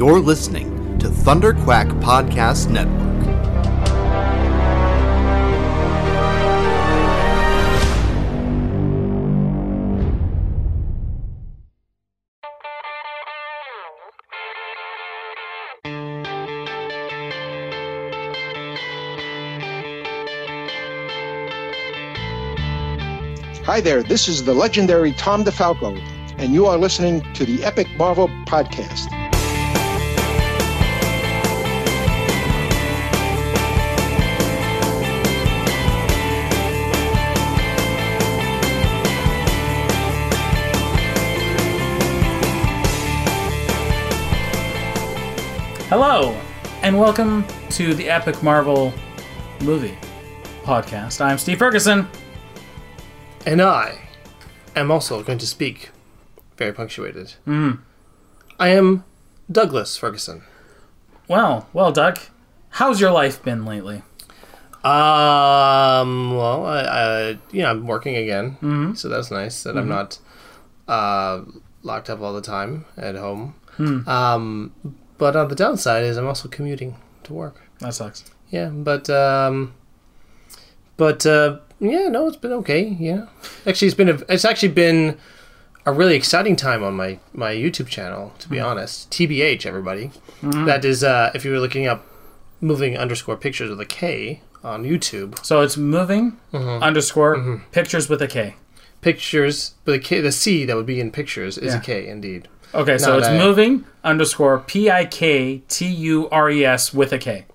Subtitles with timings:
[0.00, 2.96] You're listening to Thunder Quack Podcast Network.
[23.66, 25.94] Hi there, this is the legendary Tom DeFalco,
[26.38, 29.19] and you are listening to the Epic Marvel Podcast.
[46.02, 46.34] Hello,
[46.80, 48.90] and welcome to the Epic Marvel
[49.60, 49.98] Movie
[50.62, 51.20] Podcast.
[51.20, 52.08] I'm Steve Ferguson.
[53.44, 54.08] And I
[54.74, 55.90] am also going to speak
[56.56, 57.34] very punctuated.
[57.46, 57.80] Mm.
[58.58, 59.04] I am
[59.52, 60.44] Douglas Ferguson.
[61.28, 62.18] Well, well, Doug,
[62.70, 63.96] how's your life been lately?
[64.82, 68.94] Um, well, I, I you know, I'm working again, mm-hmm.
[68.94, 69.80] so that's nice that mm-hmm.
[69.80, 70.18] I'm not
[70.88, 71.42] uh,
[71.82, 73.54] locked up all the time at home.
[73.76, 74.08] Mm.
[74.08, 74.72] Um,
[75.20, 77.60] but on the downside is I'm also commuting to work.
[77.78, 78.24] That sucks.
[78.48, 79.74] Yeah, but um,
[80.96, 82.96] but uh, yeah, no, it's been okay.
[82.98, 83.26] Yeah,
[83.66, 85.18] actually, it's been a, it's actually been
[85.86, 88.32] a really exciting time on my my YouTube channel.
[88.40, 88.66] To be mm-hmm.
[88.66, 90.10] honest, TBH, everybody.
[90.40, 90.64] Mm-hmm.
[90.64, 92.04] That is, uh, if you were looking up
[92.62, 95.44] moving underscore pictures with a K on YouTube.
[95.44, 96.82] So it's moving mm-hmm.
[96.82, 97.70] underscore mm-hmm.
[97.72, 98.56] pictures with a K.
[99.00, 100.20] Pictures with a K.
[100.20, 101.80] The C that would be in pictures is yeah.
[101.80, 102.48] a K, indeed.
[102.74, 107.18] Okay, so it's moving underscore P I K T U R E S with a
[107.18, 107.46] K.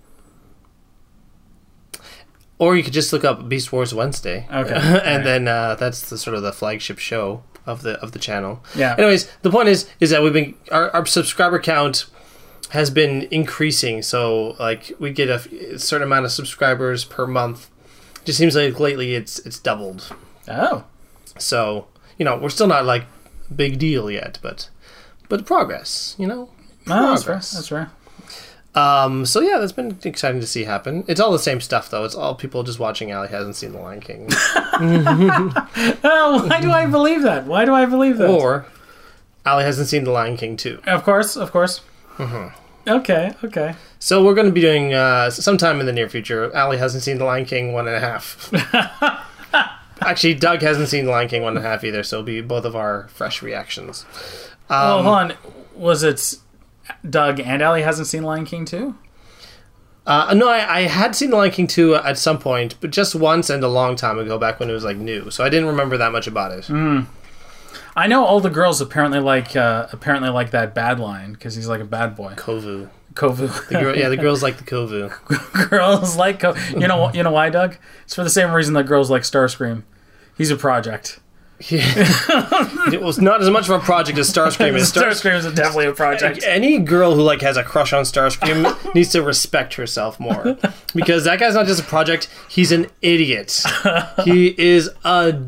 [2.57, 4.47] Or you could just look up Beast Wars Wednesday.
[4.51, 5.23] Okay, and right.
[5.23, 8.63] then uh, that's the sort of the flagship show of the of the channel.
[8.75, 8.95] Yeah.
[8.97, 12.05] Anyways, the point is is that we've been our, our subscriber count
[12.71, 14.01] has been increasing.
[14.01, 17.69] So like we get a, a certain amount of subscribers per month.
[18.17, 20.13] It just seems like lately it's it's doubled.
[20.47, 20.85] Oh.
[21.37, 21.87] So
[22.17, 23.05] you know we're still not like
[23.53, 24.69] big deal yet, but
[25.29, 26.49] but progress, you know.
[26.85, 27.07] Progress.
[27.07, 27.53] Oh, that's right.
[27.53, 27.87] That's right.
[28.75, 31.05] Um, so yeah, that's been exciting to see happen.
[31.07, 32.03] It's all the same stuff though.
[32.03, 33.13] It's all people just watching.
[33.13, 34.27] Ali hasn't seen The Lion King.
[36.03, 37.45] oh, why do I believe that?
[37.45, 38.29] Why do I believe that?
[38.29, 38.65] Or
[39.45, 40.81] Ali hasn't seen The Lion King too.
[40.85, 41.81] Of course, of course.
[42.17, 42.89] Mm-hmm.
[42.89, 43.75] Okay, okay.
[43.99, 46.55] So we're going to be doing uh, sometime in the near future.
[46.55, 48.51] Ali hasn't seen The Lion King one and a half.
[50.01, 52.03] Actually, Doug hasn't seen The Lion King one and a half either.
[52.03, 54.05] So it'll be both of our fresh reactions.
[54.69, 55.33] Um, well, hold on.
[55.75, 56.35] Was it
[57.07, 58.95] Doug and Ali hasn't seen Lion King too?
[60.05, 63.49] Uh, no, I, I, had seen Lion King 2 at some point, but just once
[63.49, 65.31] and a long time ago, back when it was like new.
[65.31, 66.65] So I didn't remember that much about it.
[66.65, 67.07] Mm.
[67.95, 71.67] I know all the girls apparently like uh, apparently like that bad line because he's
[71.67, 72.33] like a bad boy.
[72.35, 72.89] Kovu.
[73.13, 73.67] Kovu.
[73.69, 75.69] The girl, yeah, the girls like the Kovu.
[75.69, 76.79] girls like Kovu.
[76.79, 77.77] You know, you know why, Doug?
[78.03, 79.83] It's for the same reason that girls like Starscream.
[80.37, 81.19] He's a project.
[81.69, 81.93] Yeah.
[82.91, 84.91] it was not as much of a project as Starscream is.
[84.91, 86.43] Starscream is definitely a project.
[86.45, 90.57] Any girl who like has a crush on Starscream needs to respect herself more
[90.93, 93.63] because that guy's not just a project; he's an idiot.
[94.25, 95.39] he is a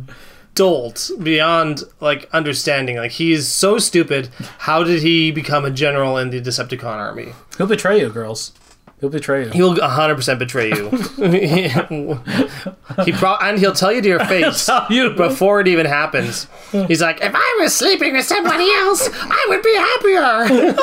[0.56, 2.98] dolt beyond like understanding.
[2.98, 4.30] Like he's so stupid.
[4.60, 7.34] How did he become a general in the Decepticon army?
[7.58, 8.54] He'll betray you, girls.
[9.00, 9.52] He'll betray you.
[9.52, 10.90] He'll 100% betray you.
[13.06, 15.12] he pro- and he'll tell you to your face you.
[15.12, 16.48] before it even happens.
[16.72, 20.76] He's like, if I was sleeping with somebody else, I would be happier.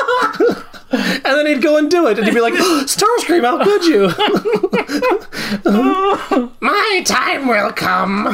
[0.91, 3.83] and then he'd go and do it, and he'd be like, oh, Starscream, how could
[3.83, 4.07] you?
[6.61, 8.27] My time will come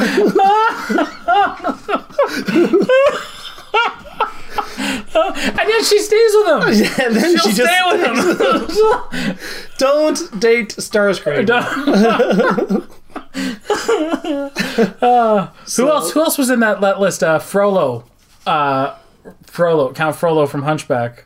[4.56, 6.84] and yet she stays with him.
[6.84, 9.38] Yeah, and then She'll she stay just with him.
[9.78, 11.48] don't date Starscream.
[15.02, 15.46] uh,
[15.76, 16.12] who else?
[16.12, 17.22] Who else was in that, that list?
[17.22, 18.04] Uh, Frollo,
[18.46, 18.96] uh,
[19.44, 21.24] Frollo, Count Frollo from Hunchback.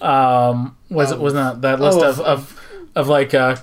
[0.00, 2.60] Um, was it was not that list oh, of, of
[2.94, 3.56] of like uh,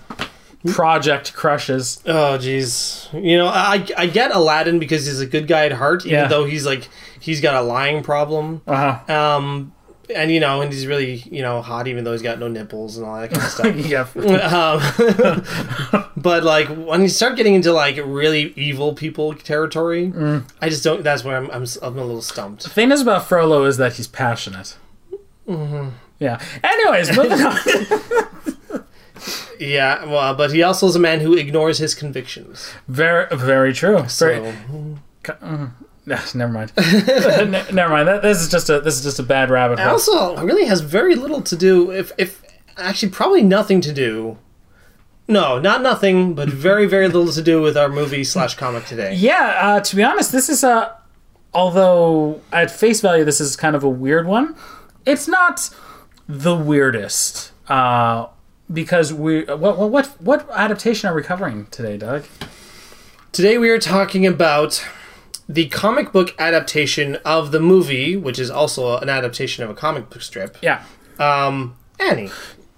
[0.68, 2.02] project crushes?
[2.06, 3.12] Oh, jeez.
[3.14, 6.28] You know, I I get Aladdin because he's a good guy at heart, even Yeah.
[6.28, 6.90] though he's like
[7.28, 8.62] he's got a lying problem.
[8.66, 9.14] Uh-huh.
[9.14, 9.74] Um,
[10.16, 12.98] and you know, and he's really you know hot, even though he's got no nipples
[12.98, 13.76] and all that kind of stuff.
[13.94, 14.08] yeah.
[16.00, 20.50] um, but like when you start getting into like really evil people territory, Mm.
[20.62, 21.04] I just don't.
[21.04, 21.52] That's where I'm.
[21.52, 22.64] I'm, I'm a little stumped.
[22.64, 24.78] The thing is about Frollo is that he's passionate.
[25.48, 25.90] Mm-hmm.
[26.20, 26.42] Yeah.
[26.64, 27.58] Anyways, moving on.
[29.60, 32.72] Yeah, well, but he also is a man who ignores his convictions.
[32.88, 34.08] very, very true.
[34.08, 34.54] So, Very,
[36.12, 36.72] Nah, never mind.
[36.78, 38.08] Ne- never mind.
[38.08, 39.90] That, this is just a this is just a bad rabbit hole.
[39.92, 42.42] also really has very little to do, if, if
[42.78, 44.38] actually probably nothing to do.
[45.28, 49.16] No, not nothing, but very, very little to do with our movie slash comic today.
[49.16, 50.96] Yeah, uh, to be honest, this is a.
[51.54, 54.56] Although at face value, this is kind of a weird one.
[55.06, 55.70] It's not
[56.30, 58.28] the weirdest uh,
[58.72, 59.44] because we.
[59.44, 62.24] What what what what adaptation are we covering today, Doug?
[63.34, 64.86] Today we are talking about
[65.50, 70.10] the comic book adaptation of the movie, which is also an adaptation of a comic
[70.10, 70.58] book strip.
[70.62, 70.84] Yeah,
[71.20, 72.30] Um, Annie,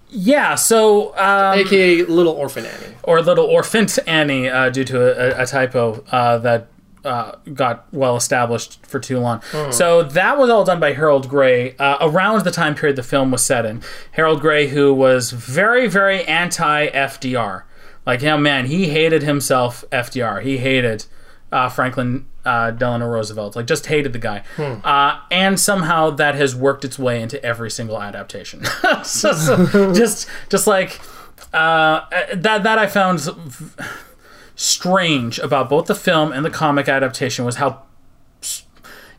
[0.09, 0.55] yeah.
[0.55, 2.95] So um, aka Little Orphan Annie.
[3.03, 6.67] or Little Orphant Annie, uh, due to a, a typo uh, that
[7.05, 9.41] uh, got well established for too long.
[9.71, 13.31] So that was all done by Harold Gray uh, around the time period the film
[13.31, 13.81] was set in.
[14.11, 17.63] Harold Gray, who was very, very anti FDR.
[18.05, 20.41] Like, yeah, man, he hated himself, FDR.
[20.41, 21.05] He hated
[21.51, 23.55] uh, Franklin uh, Delano Roosevelt.
[23.55, 24.43] Like, just hated the guy.
[24.83, 28.63] Uh, and somehow that has worked its way into every single adaptation.
[29.03, 30.99] so, so just, just like
[31.53, 32.01] uh,
[32.33, 33.27] that, that I found
[34.55, 37.83] strange about both the film and the comic adaptation was how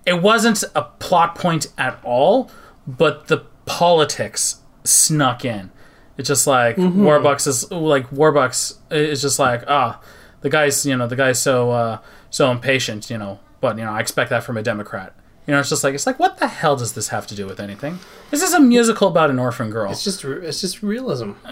[0.06, 2.50] it wasn't a plot point at all,
[2.86, 5.70] but the politics snuck in.
[6.16, 10.00] It's just like Warbucks is like Warbucks is just like ah,
[10.42, 11.98] the guy's you know the guy's so uh,
[12.30, 15.14] so impatient you know, but you know I expect that from a Democrat.
[15.46, 17.46] You know, it's just like it's like what the hell does this have to do
[17.46, 17.98] with anything?
[18.30, 19.90] This is a musical about an orphan girl.
[19.90, 21.32] It's just, it's just realism.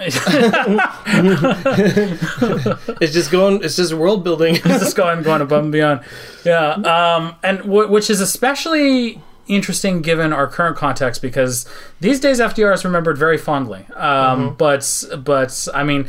[3.01, 3.63] It's just going.
[3.63, 4.57] It's just world building.
[4.57, 6.01] It's just going going above and beyond.
[6.45, 11.67] Yeah, um, and w- which is especially interesting given our current context because
[12.01, 13.87] these days FDR is remembered very fondly.
[13.95, 16.07] Um, But but I mean,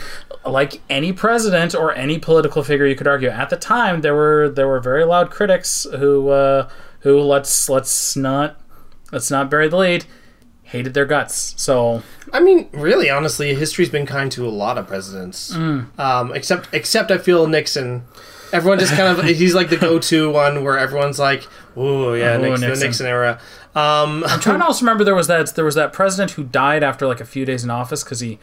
[0.49, 4.49] like any president or any political figure, you could argue at the time there were
[4.49, 6.69] there were very loud critics who uh,
[7.01, 8.59] who let's let's not
[9.11, 10.05] let's not bury the lead
[10.69, 11.55] hated their guts.
[11.57, 15.53] So I mean, really, honestly, history's been kind to a lot of presidents.
[15.53, 15.99] Mm.
[15.99, 18.03] Um, except, except I feel Nixon.
[18.51, 22.41] Everyone just kind of he's like the go-to one where everyone's like, "Oh yeah, Ooh,
[22.41, 22.79] Nixon, Nixon.
[22.79, 23.39] the Nixon era."
[23.75, 26.83] Um, I'm trying to also remember there was that there was that president who died
[26.83, 28.39] after like a few days in office because he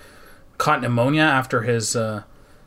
[0.58, 2.22] caught pneumonia after his uh,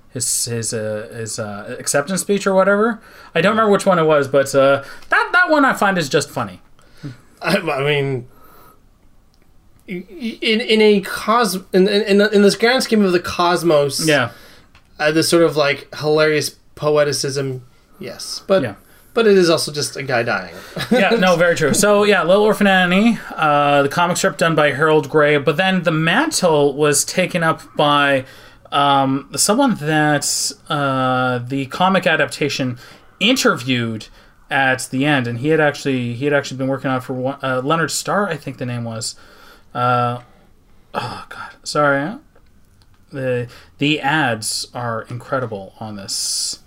[0.10, 3.02] his his uh, his uh, acceptance speech or whatever.
[3.36, 6.10] I don't remember which one it was, but uh, that that one I find is
[6.10, 6.62] just funny.
[7.42, 8.28] I, I mean,
[9.88, 14.32] in in a cos in in, in, this grand scheme of the cosmos, Yeah,
[15.00, 17.62] uh, this sort of like hilarious poeticism,
[18.00, 18.76] yes, but Yeah.
[19.14, 20.56] But it is also just a guy dying.
[20.92, 21.74] yeah, no, very true.
[21.74, 25.84] So yeah, Little Orphan Annie, uh, the comic strip done by Harold Gray, but then
[25.84, 28.26] the mantle was taken up by
[28.72, 32.78] um, someone that uh, the comic adaptation
[33.20, 34.08] interviewed
[34.50, 37.14] at the end, and he had actually he had actually been working on it for
[37.14, 39.16] one, uh, Leonard Starr, I think the name was.
[39.74, 40.22] Uh,
[40.94, 42.18] oh God, sorry.
[43.12, 43.48] The
[43.80, 46.60] the ads are incredible on this.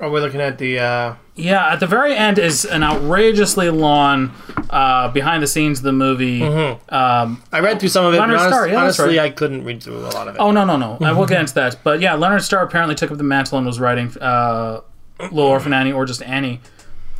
[0.00, 1.16] Are we looking at the?
[1.38, 4.32] Yeah, at the very end is an outrageously long
[4.70, 6.42] uh, behind the scenes of the movie.
[6.42, 8.18] Um, I read through some of it.
[8.18, 9.26] Leonard but honest- Starr, yeah, honestly, right.
[9.26, 10.38] I couldn't read through a lot of it.
[10.38, 10.98] oh no, no, no!
[11.00, 11.78] I will get into that.
[11.84, 14.80] But yeah, Leonard Starr apparently took up the mantle and was writing uh,
[15.20, 16.60] Little Orphan Annie or just Annie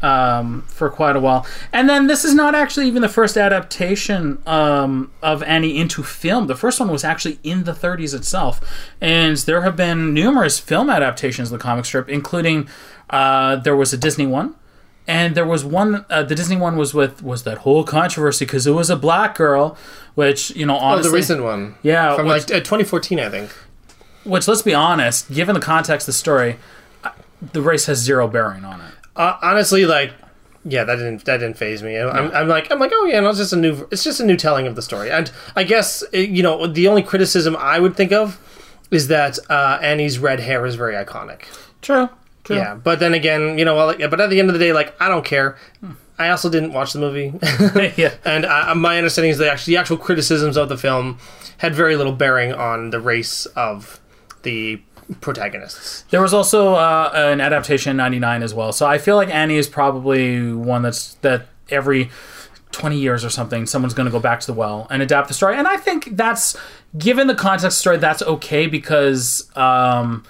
[0.02, 1.46] um, for quite a while.
[1.72, 6.46] And then this is not actually even the first adaptation um, of Annie into film.
[6.46, 8.60] The first one was actually in the 30s itself,
[9.00, 12.68] and there have been numerous film adaptations of the comic strip, including
[13.10, 14.54] uh, there was a Disney one.
[15.06, 16.04] And there was one.
[16.10, 19.34] Uh, the Disney one was with was that whole controversy because it was a black
[19.34, 19.74] girl,
[20.14, 21.76] which you know Oh, the recent one.
[21.82, 23.50] yeah, From which- like uh, 2014, I think.
[24.24, 26.56] which let's be honest, given the context of the story,
[27.54, 28.92] the race has zero bearing on it.
[29.16, 30.12] Uh, honestly, like,
[30.66, 31.98] yeah, that didn't that didn't phase me.
[31.98, 34.26] I'm, I'm like I'm like, oh yeah, no, it's just a new it's just a
[34.26, 35.10] new telling of the story.
[35.10, 38.38] And I guess uh, you know the only criticism I would think of
[38.90, 41.44] is that uh, Annie's red hair is very iconic.
[41.80, 42.10] True.
[42.48, 42.56] True.
[42.56, 44.98] Yeah, but then again, you know, well, but at the end of the day, like,
[44.98, 45.58] I don't care.
[46.18, 47.34] I also didn't watch the movie,
[47.98, 48.14] yeah.
[48.24, 51.18] and uh, my understanding is that actually the actual criticisms of the film
[51.58, 54.00] had very little bearing on the race of
[54.44, 54.80] the
[55.20, 56.04] protagonists.
[56.08, 58.72] There was also uh, an adaptation in '99 as well.
[58.72, 62.10] So I feel like Annie is probably one that's that every
[62.72, 65.34] 20 years or something, someone's going to go back to the well and adapt the
[65.34, 65.54] story.
[65.54, 66.56] And I think that's,
[66.96, 70.24] given the context of the story, that's okay because um,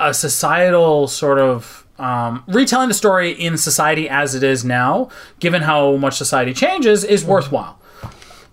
[0.00, 5.62] a societal sort of um, retelling the story in society as it is now, given
[5.62, 7.80] how much society changes, is worthwhile.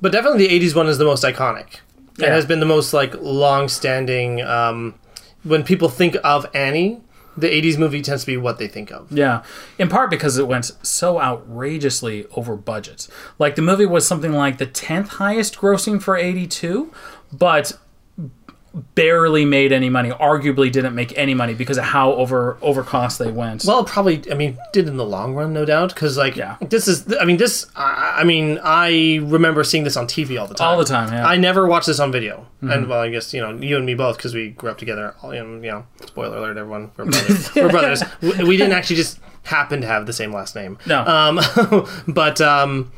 [0.02, 1.80] But definitely the 80s one is the most iconic.
[2.18, 4.96] It has been the most like long-standing um
[5.44, 7.02] when people think of Annie,
[7.38, 9.12] the '80s movie tends to be what they think of.
[9.12, 9.44] Yeah,
[9.78, 13.08] in part because it went so outrageously over budget.
[13.38, 16.92] Like the movie was something like the tenth highest grossing for '82,
[17.32, 17.78] but
[18.94, 20.10] barely made any money.
[20.10, 23.64] Arguably, didn't make any money because of how over over cost they went.
[23.66, 24.24] Well, probably.
[24.32, 25.94] I mean, did in the long run, no doubt.
[25.94, 26.58] Because like, Yeah.
[26.62, 27.14] this is.
[27.20, 27.66] I mean, this.
[27.76, 30.68] I, I mean, I remember seeing this on TV all the time.
[30.68, 31.20] All the time, yeah.
[31.20, 31.28] Mm-hmm.
[31.28, 33.94] I never watched this on video, and well, I guess you know you and me
[33.96, 35.16] both because we grew up together.
[35.24, 36.92] You know, you know, spoiler alert, everyone.
[36.98, 37.50] We're brothers.
[37.56, 38.04] we're brothers.
[38.22, 40.78] We, we didn't actually just happen to have the same last name.
[40.86, 41.06] No.
[41.06, 41.40] Um,
[42.08, 42.92] but um,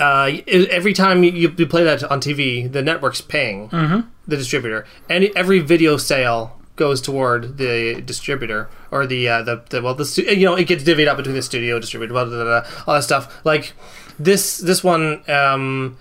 [0.00, 4.00] uh, every time you, you play that on TV, the network's paying Mm-hmm.
[4.26, 9.82] the distributor, and every video sale goes toward the distributor or the uh, the, the
[9.82, 12.42] well the stu- you know it gets divvied up between the studio distributor blah, blah,
[12.42, 13.74] blah, all that stuff like
[14.18, 15.98] this this one um,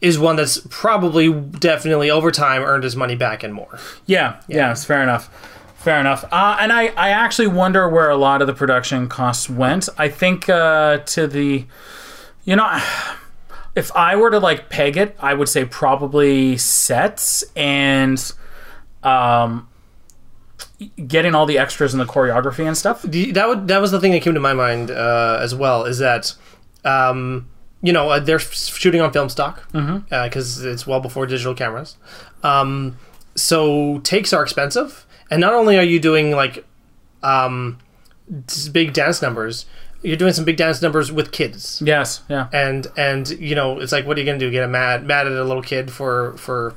[0.00, 4.70] is one that's probably definitely over time earned his money back and more Yeah, yeah,
[4.72, 5.28] it's fair enough.
[5.76, 6.24] Fair enough.
[6.30, 9.88] Uh, and I, I actually wonder where a lot of the production costs went.
[9.98, 11.64] I think uh, to the,
[12.44, 12.80] you know,
[13.74, 18.32] if I were to like peg it, I would say probably sets and
[19.02, 19.68] um,
[21.06, 23.02] getting all the extras and the choreography and stuff.
[23.02, 25.84] the, that would that was the thing that came to my mind uh, as well
[25.84, 26.34] is that
[26.84, 27.48] um,
[27.82, 31.96] you know uh, they're shooting on film stock because it's well before digital cameras
[32.42, 32.96] um,
[33.34, 36.64] so takes are expensive and not only are you doing like
[37.22, 37.78] um,
[38.72, 39.66] big dance numbers
[40.02, 42.48] you're doing some big dance numbers with kids Yes, yeah.
[42.52, 45.26] and and you know it's like what are you gonna do get a mad mad
[45.26, 46.74] at a little kid for for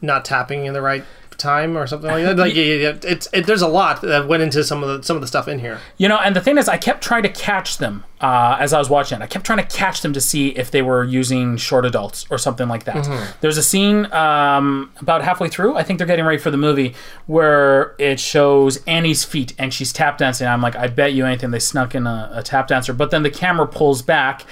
[0.00, 1.04] not tapping in the right
[1.40, 2.98] time or something like that like yeah, yeah, yeah.
[3.02, 5.48] it's it, there's a lot that went into some of the some of the stuff
[5.48, 8.56] in here You know, and the thing is, I kept trying to catch them uh,
[8.60, 9.22] as I was watching it.
[9.24, 12.38] I kept trying to catch them to see if they were using short adults or
[12.38, 13.06] something like that.
[13.40, 15.76] There's a scene um, about halfway through.
[15.76, 16.94] I think they're getting ready for the movie
[17.26, 20.46] where it shows Annie's feet and she's tap dancing.
[20.46, 22.92] I'm like, I bet you anything they snuck in a, a tap dancer.
[22.92, 24.44] But then the camera pulls back.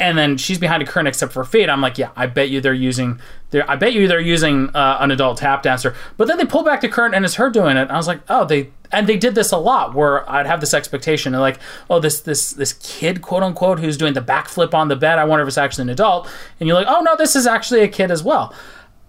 [0.00, 1.68] And then she's behind a curtain except for her feet.
[1.70, 3.20] I'm like, yeah, I bet you they're using,
[3.50, 5.94] they're, I bet you they're using uh, an adult tap dancer.
[6.16, 7.88] But then they pull back the curtain and it's her doing it.
[7.88, 10.74] I was like, oh, they and they did this a lot where I'd have this
[10.74, 11.58] expectation of like,
[11.88, 15.18] oh, this this this kid, quote unquote, who's doing the backflip on the bed.
[15.20, 16.28] I wonder if it's actually an adult.
[16.58, 18.52] And you're like, oh no, this is actually a kid as well.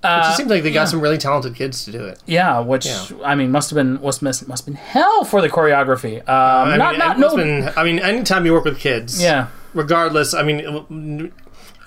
[0.03, 3.05] it seems like they got some really talented kids to do it Yeah, which Yeah.
[3.23, 6.17] I mean must have been must must must have been hell for the choreography.
[6.29, 7.35] Um, I not mean, not no.
[7.35, 10.33] been- I mean, anytime you work with kids, yeah, regardless.
[10.33, 11.31] I mean,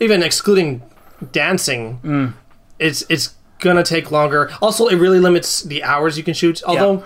[0.00, 0.82] even excluding
[1.32, 2.32] dancing, Mm.
[2.78, 4.50] it's it's gonna take longer.
[4.60, 6.62] Also, it really limits the hours you can shoot.
[6.66, 7.04] Although,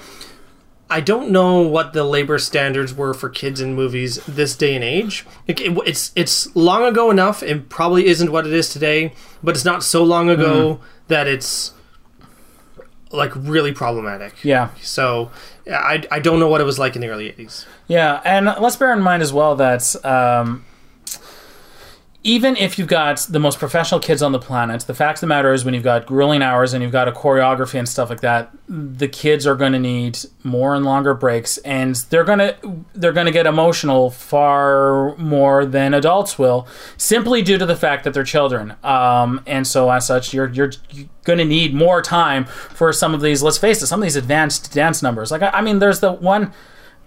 [0.92, 4.82] I don't know what the labor standards were for kids in movies this day and
[4.82, 5.24] age.
[5.46, 7.42] It- it's it's long ago enough.
[7.44, 10.86] It probably isn't what it is today, but it's not so long ago Mm.
[11.08, 11.72] that it's
[13.12, 14.34] like really problematic.
[14.44, 14.68] yeah.
[14.82, 15.30] So
[15.70, 17.66] I, I don't know what it was like in the early 80s.
[17.88, 20.64] Yeah, and let's bear in mind as well that um,
[22.22, 25.26] even if you've got the most professional kids on the planet, the fact of the
[25.26, 28.20] matter is when you've got grueling hours and you've got a choreography and stuff like
[28.20, 32.56] that, the kids are going to need more and longer breaks, and they're going to
[32.94, 38.04] they're going to get emotional far more than adults will, simply due to the fact
[38.04, 38.74] that they're children.
[38.84, 40.72] Um, and so as such, you're you're,
[41.24, 43.42] going to need more time for some of these.
[43.42, 45.30] Let's face it, some of these advanced dance numbers.
[45.30, 46.52] Like I, I mean, there's the one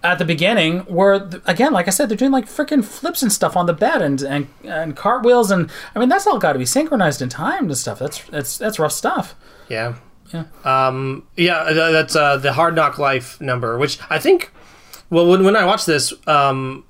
[0.03, 1.13] at the beginning where
[1.45, 4.22] again like i said they're doing like freaking flips and stuff on the bed and
[4.22, 7.77] and, and cartwheels and i mean that's all got to be synchronized in time and
[7.77, 9.33] stuff that's that's that's rough stuff
[9.69, 9.95] Yeah.
[10.33, 10.45] Yeah.
[10.65, 14.51] Um, yeah, that's uh, the Hard Knock Life number, which I think,
[15.12, 16.86] well, when, when I watched this, um,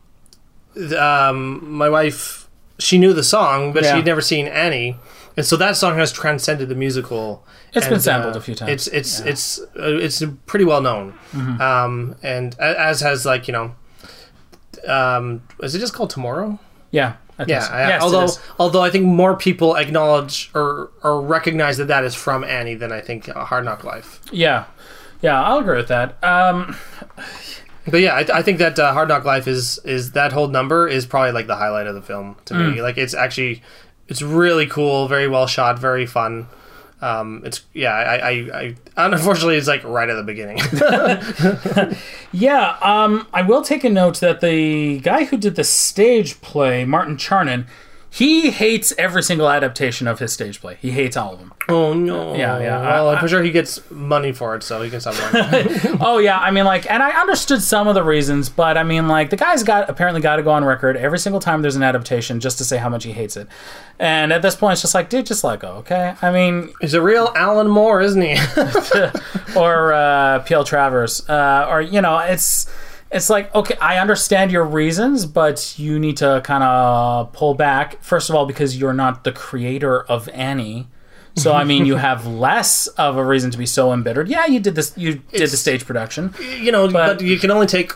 [0.97, 2.47] um, my wife,
[2.79, 3.95] she knew the song, but Yeah.
[3.95, 4.97] she'd never seen Annie.
[5.35, 7.43] And so that song has transcended the musical.
[7.73, 8.71] It's been sampled uh, a few times.
[8.71, 11.59] It's it's it's uh, it's pretty well known, Mm-hmm.
[11.61, 13.75] um, and as has like you know,
[14.87, 16.59] um, is it just called Tomorrow?
[16.91, 17.73] yeah I Yeah, so.
[17.73, 18.27] I- Yes, although
[18.59, 22.91] although I think more people acknowledge or or recognize that that is from Annie than
[22.91, 24.21] I think uh, Hard Knock Life.
[24.31, 24.65] yeah
[25.21, 26.75] yeah i'll agree with that um
[27.85, 30.87] But yeah, I, I think that uh, Hard Knock Life is is that whole number
[30.87, 32.75] is probably like the highlight of the film to Mm.
[32.75, 32.81] me.
[32.81, 33.61] Like it's actually
[34.07, 36.47] it's really cool, very well shot, very fun.
[37.01, 40.59] Um, it's yeah, I, I, I unfortunately it's like right at the beginning.
[42.35, 46.83] Yeah, um, I will take a note that the guy who did the stage play,
[46.83, 47.67] Martin Charnin,
[48.15, 50.77] he hates every single adaptation of his stage play.
[50.79, 51.51] He hates all of them.
[51.67, 52.35] Oh no.
[52.35, 55.15] Yeah, yeah, Well, I- am sure he gets money for it, so he can stop
[55.33, 55.97] worrying.
[56.01, 59.07] Oh yeah, I mean like, and I understood some of the reasons, but I mean
[59.07, 61.81] like, the guy's got apparently got to go on record every single time there's an
[61.81, 63.47] adaptation just to say how much he hates it.
[63.97, 66.13] And at this point, it's just like, dude, just let go, okay?
[66.21, 68.35] I mean, He's a real Alan Moore, isn't he?
[69.55, 70.63] or uh, P.L.
[70.65, 72.69] Travers, uh, or you know, it's
[73.13, 78.01] it's like okay, I understand your reasons, but you need to kind of pull back.
[78.03, 80.87] First of all, because you're not the creator of Annie.
[81.35, 84.27] So I mean, you have less of a reason to be so embittered.
[84.29, 84.93] Yeah, you did this.
[84.97, 86.33] You did the stage production.
[86.59, 87.93] you know, but, you can only take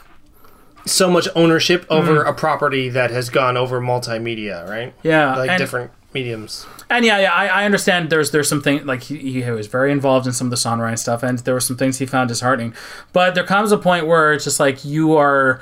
[0.86, 2.29] so much ownership over Mm.
[2.29, 4.93] a property that has gone over multimedia, right?
[5.03, 6.65] Yeah, Like different mediums.
[6.89, 8.10] And yeah, yeah, I, I understand.
[8.10, 10.98] There's there's some thing like he, he was very involved in some of the songwriting
[10.98, 12.74] stuff, and there were some things he found disheartening.
[13.12, 15.62] But there comes a point where it's just like you are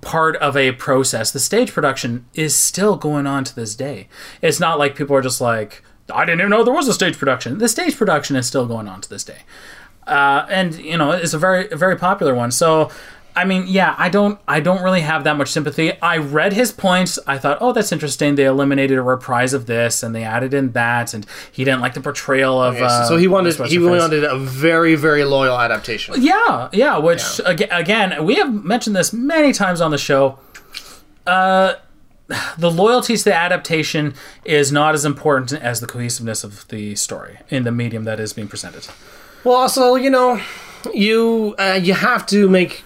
[0.00, 1.30] part of a process.
[1.30, 4.08] The stage production is still going on to this day.
[4.40, 5.82] It's not like people are just like,
[6.12, 7.58] I didn't even know there was a stage production.
[7.58, 9.40] The stage production is still going on to this day,
[10.06, 12.50] uh, and you know it's a very a very popular one.
[12.50, 12.90] So.
[13.36, 15.92] I mean, yeah, I don't, I don't really have that much sympathy.
[16.00, 17.18] I read his points.
[17.26, 18.34] I thought, oh, that's interesting.
[18.34, 21.92] They eliminated a reprise of this, and they added in that, and he didn't like
[21.92, 22.76] the portrayal of.
[22.76, 22.90] Yes.
[22.90, 24.00] uh, so he wanted he face.
[24.00, 26.14] wanted a very very loyal adaptation.
[26.18, 26.96] Yeah, yeah.
[26.96, 30.38] Which aga again, we have mentioned this many times on the show.
[31.26, 31.74] Uh,
[32.58, 34.14] the loyalty to the adaptation
[34.44, 38.32] is not as important as the cohesiveness of the story in the medium that is
[38.32, 38.88] being presented.
[39.44, 40.40] Well, also, you know,
[40.94, 42.84] you uh, you have to make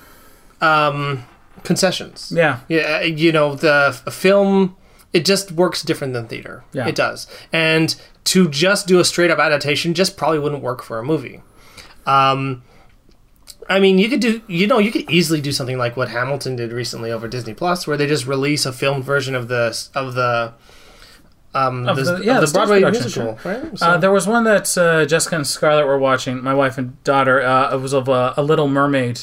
[0.61, 1.25] um,
[1.64, 2.33] concessions.
[2.35, 4.76] Yeah, Yeah, uh, you know, the film
[5.12, 6.62] it just works different than theater.
[6.73, 6.87] Yeah.
[6.87, 7.26] It does.
[7.52, 11.43] And to just do a straight up adaptation just probably wouldn't work for a movie.
[12.07, 12.62] Um
[13.69, 16.57] I mean, you could do, you know, you could easily do something like what Hamilton
[16.57, 20.14] did recently over Disney Plus, where they just release a filmed version of the of
[20.14, 20.52] the
[21.55, 23.76] um Of the, the- yeah, the the Broadway musical, right?
[23.79, 26.43] So- Uh, there was one that uh, Jessica and Scarlett were watching.
[26.43, 27.40] My wife and daughter.
[27.43, 29.23] Uh, it was of a Little Mermaid,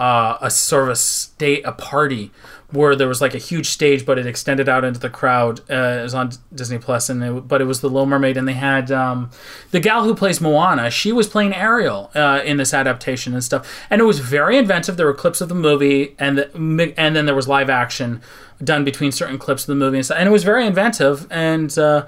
[0.00, 2.30] uh, a sort of a state, a party
[2.72, 5.60] where there was like a huge stage, but it extended out into the crowd.
[5.70, 8.48] Uh, it was on Disney Plus, and it, but it was the Little Mermaid, and
[8.48, 9.30] they had um,
[9.72, 10.90] the gal who plays Moana.
[10.90, 14.96] She was playing Ariel uh, in this adaptation and stuff, and it was very inventive.
[14.96, 18.22] There were clips of the movie, and the, and then there was live action
[18.62, 21.76] done between certain clips of the movie and stuff, and it was very inventive and.
[21.78, 22.06] Uh,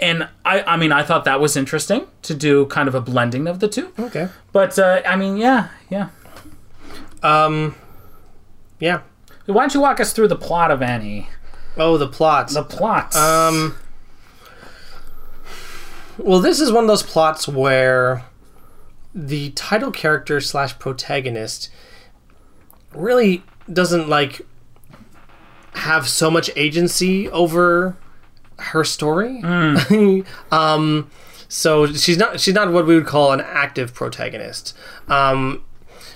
[0.00, 3.46] and I, I mean, I thought that was interesting to do kind of a blending
[3.46, 3.92] of the two.
[3.96, 4.30] okay.
[4.50, 6.08] But uh, I mean, yeah, yeah.
[7.22, 7.74] Um
[8.82, 9.02] yeah.
[9.46, 11.28] Why don't you walk us through the plot of Annie?
[11.76, 12.48] Oh, the plot.
[12.48, 13.14] The plot.
[13.14, 13.76] Um.
[16.18, 18.24] Well, this is one of those plots where
[19.14, 21.70] the title character slash protagonist
[22.92, 24.42] really doesn't like
[25.74, 27.96] have so much agency over
[28.58, 29.42] her story.
[30.50, 31.10] um.
[31.48, 34.76] So she's not she's not what we would call an active protagonist.
[35.08, 35.64] Um.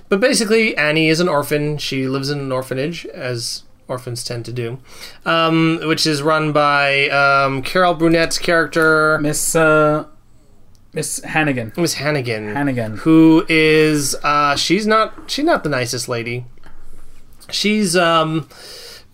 [0.09, 1.79] But basically, Annie is an orphan.
[1.79, 4.79] She lives in an orphanage, as orphans tend to do,
[5.25, 10.07] um, which is run by um, Carol Burnett's character, Miss uh,
[10.92, 11.73] Miss Hannigan.
[11.77, 12.99] Miss Hannigan, Hannigan.
[12.99, 16.47] who is uh, she's not she's not the nicest lady.
[17.51, 18.49] She's um,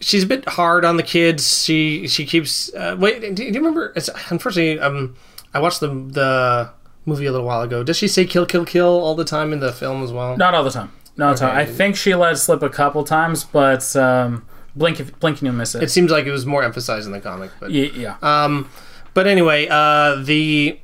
[0.00, 1.64] she's a bit hard on the kids.
[1.64, 3.20] She she keeps uh, wait.
[3.20, 3.92] Do, do you remember?
[3.96, 5.16] It's unfortunately um,
[5.54, 6.70] I watched the the
[7.04, 7.82] movie a little while ago.
[7.82, 10.36] Does she say kill kill kill all the time in the film as well?
[10.36, 10.92] Not all the time.
[11.16, 11.56] Not all the time.
[11.56, 15.46] I think she let it slip a couple times, but um, blink if blink and
[15.46, 15.82] you'll miss it.
[15.82, 18.16] It seems like it was more emphasized in the comic, but yeah.
[18.22, 18.70] Um,
[19.14, 20.78] but anyway, uh, the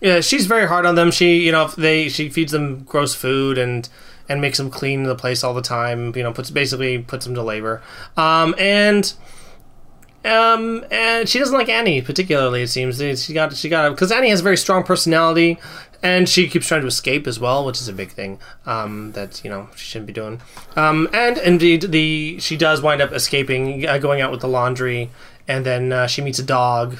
[0.00, 1.10] yeah, she's very hard on them.
[1.10, 3.88] She, you know, they she feeds them gross food and
[4.28, 6.14] and makes them clean the place all the time.
[6.16, 7.82] You know, puts basically puts them to labor.
[8.16, 9.12] Um, and
[10.26, 12.62] um, and she doesn't like Annie particularly.
[12.62, 15.58] It seems she got she got because Annie has a very strong personality,
[16.02, 18.38] and she keeps trying to escape as well, which is a big thing.
[18.64, 20.40] Um, that you know she shouldn't be doing.
[20.74, 25.10] Um, and indeed, the she does wind up escaping, uh, going out with the laundry,
[25.46, 26.98] and then uh, she meets a dog,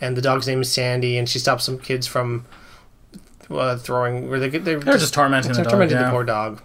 [0.00, 2.44] and the dog's name is Sandy, and she stops some kids from
[3.50, 4.28] uh, throwing.
[4.28, 5.70] Where they they're, They're just tormenting the dog.
[5.70, 6.06] tormenting yeah.
[6.06, 6.60] the poor dog.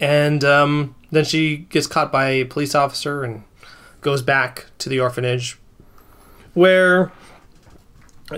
[0.00, 3.44] And um, then she gets caught by a police officer and
[4.04, 5.58] goes back to the orphanage,
[6.52, 7.10] where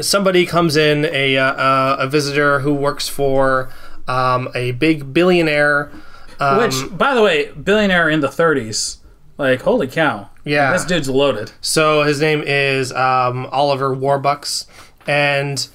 [0.00, 3.70] somebody comes in a uh, uh, a visitor who works for
[4.09, 5.92] um, a big billionaire.
[6.40, 8.98] Um, Which, by the way, billionaire in the 30s.
[9.38, 10.31] Like, holy cow.
[10.44, 10.72] Yeah.
[10.72, 11.52] This dude's loaded.
[11.61, 14.66] So his name is um, Oliver Warbucks,
[15.07, 15.66] and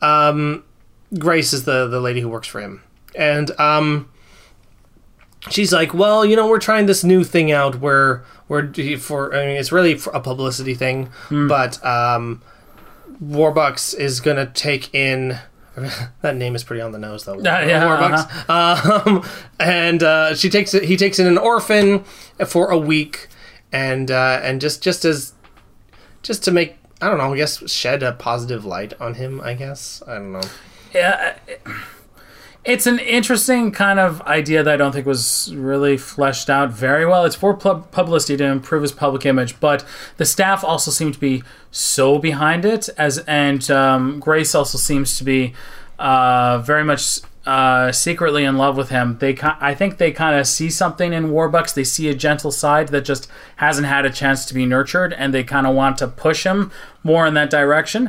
[0.00, 0.64] um,
[1.18, 2.82] Grace is the the lady who works for him.
[3.14, 4.08] And um,
[5.50, 9.34] she's like, well, you know, we're trying this new thing out where we're for.
[9.34, 12.42] I mean, it's really a publicity thing, but um,
[13.22, 15.38] Warbucks is gonna take in.
[16.20, 17.38] that name is pretty on the nose, though.
[17.40, 19.06] Yeah, yeah, Warbucks.
[19.08, 19.24] Um,
[19.60, 20.84] and uh, she takes it.
[20.84, 22.04] He takes in an orphan
[22.46, 23.28] for a week,
[23.72, 25.32] and uh, and just just as
[26.22, 29.40] just to make I don't know, I guess shed a positive light on him.
[29.40, 30.42] I guess I don't know.
[30.94, 31.36] Yeah,
[32.64, 37.04] it's an interesting kind of idea that I don't think was really fleshed out very
[37.04, 37.24] well.
[37.24, 39.84] It's for pub- publicity to improve his public image, but
[40.16, 42.88] the staff also seem to be so behind it.
[42.96, 45.54] As and um, Grace also seems to be
[45.98, 49.18] uh, very much uh, secretly in love with him.
[49.18, 51.74] They, I think, they kind of see something in Warbucks.
[51.74, 55.34] They see a gentle side that just hasn't had a chance to be nurtured, and
[55.34, 56.70] they kind of want to push him
[57.02, 58.06] more in that direction.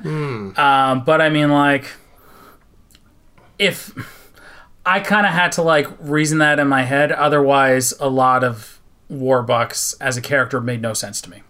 [0.60, 1.88] Um, but I mean, like,
[3.58, 3.92] if
[4.86, 7.12] I kind of had to like reason that in my head.
[7.12, 8.80] Otherwise, a lot of
[9.12, 11.44] Warbucks as a character made no sense to me.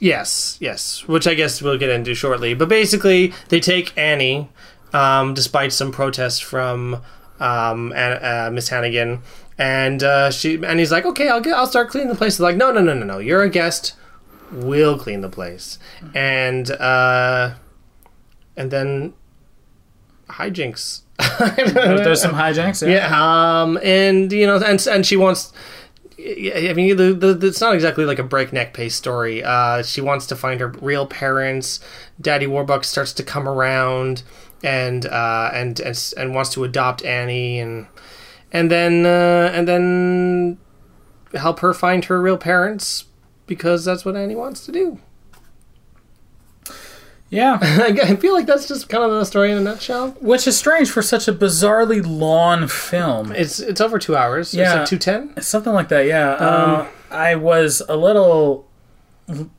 [0.00, 2.54] Yes, yes, which I guess we'll get into shortly.
[2.54, 4.48] But basically, they take Annie,
[4.92, 7.02] um, despite some protests from
[7.40, 9.22] um, uh, Miss Hannigan,
[9.58, 12.46] and uh, she and he's like, "Okay, I'll get, I'll start cleaning the place." They're
[12.46, 13.18] like, "No, no, no, no, no.
[13.18, 13.94] You're a guest.
[14.52, 15.80] We'll clean the place."
[16.14, 17.54] And uh,
[18.56, 19.14] and then
[20.28, 21.00] hijinks.
[21.18, 22.86] There's some hijinks.
[22.86, 23.08] Yeah.
[23.08, 25.52] Yeah, um, and you know, and and she wants.
[26.20, 29.42] I mean, the, the, it's not exactly like a breakneck pace story.
[29.44, 31.78] Uh, she wants to find her real parents.
[32.20, 34.24] Daddy Warbucks starts to come around,
[34.62, 37.86] and uh, and and and wants to adopt Annie, and
[38.52, 40.58] and then uh, and then
[41.34, 43.04] help her find her real parents
[43.46, 44.98] because that's what Annie wants to do.
[47.30, 47.58] Yeah.
[47.62, 50.10] I feel like that's just kind of the story in a nutshell.
[50.20, 53.32] Which is strange for such a bizarrely long film.
[53.32, 54.54] It's it's over two hours.
[54.54, 54.64] Yeah.
[54.64, 55.40] It's like two ten.
[55.42, 56.30] Something like that, yeah.
[56.32, 58.66] uh, I was a little.
[59.28, 59.50] I'm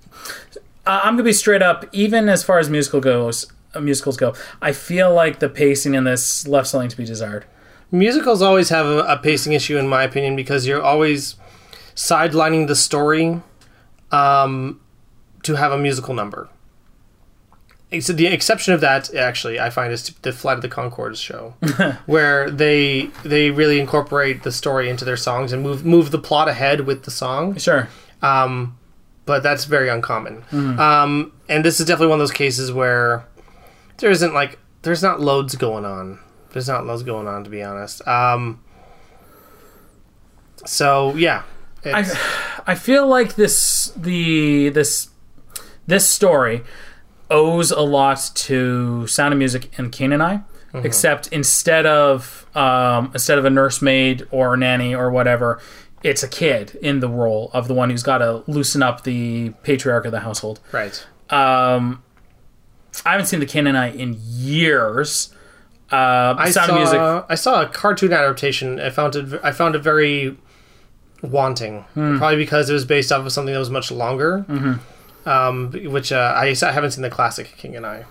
[0.85, 1.85] gonna be straight up.
[1.91, 6.03] Even as far as musical goes, uh, musicals go, I feel like the pacing in
[6.03, 7.45] this left something to be desired.
[7.91, 11.35] Musicals always have a, a pacing issue, in my opinion, because you're always
[11.95, 13.41] sidelining the story
[14.11, 14.79] um,
[15.43, 16.49] to have a musical number.
[17.91, 21.55] Ex- the exception of that, actually, I find is the Flight of the Conchords show,
[22.05, 26.47] where they they really incorporate the story into their songs and move move the plot
[26.47, 27.57] ahead with the song.
[27.57, 27.89] Sure.
[28.21, 28.77] Um,
[29.25, 30.43] but that's very uncommon.
[30.51, 33.25] Um, and this is definitely one of those cases where
[33.97, 36.19] there isn't like there's not loads going on.
[36.51, 38.07] There's not loads going on to be honest.
[38.07, 38.59] Um,
[40.65, 41.43] so yeah,
[41.83, 42.15] it's,
[42.67, 45.09] I feel like this the this
[45.87, 46.63] this story
[47.29, 50.41] owes a lot to Sound of Music and King and I,
[50.73, 55.59] except instead of um, instead of a nursemaid or a nanny or whatever,
[56.03, 59.49] it's a kid in the role of the one who's got to loosen up the
[59.63, 60.59] patriarch of the household.
[60.71, 61.05] right.
[61.29, 62.01] Um,
[63.05, 65.33] I haven't seen the King and I in years.
[65.91, 67.25] Uh, I Sound saw of Music.
[67.29, 68.79] I saw a cartoon adaptation.
[68.79, 70.37] I found it I found it very
[71.21, 74.45] wanting, probably because it was based off of something that was much longer.
[75.29, 78.05] Um, which uh, I, I haven't seen the classic King and I.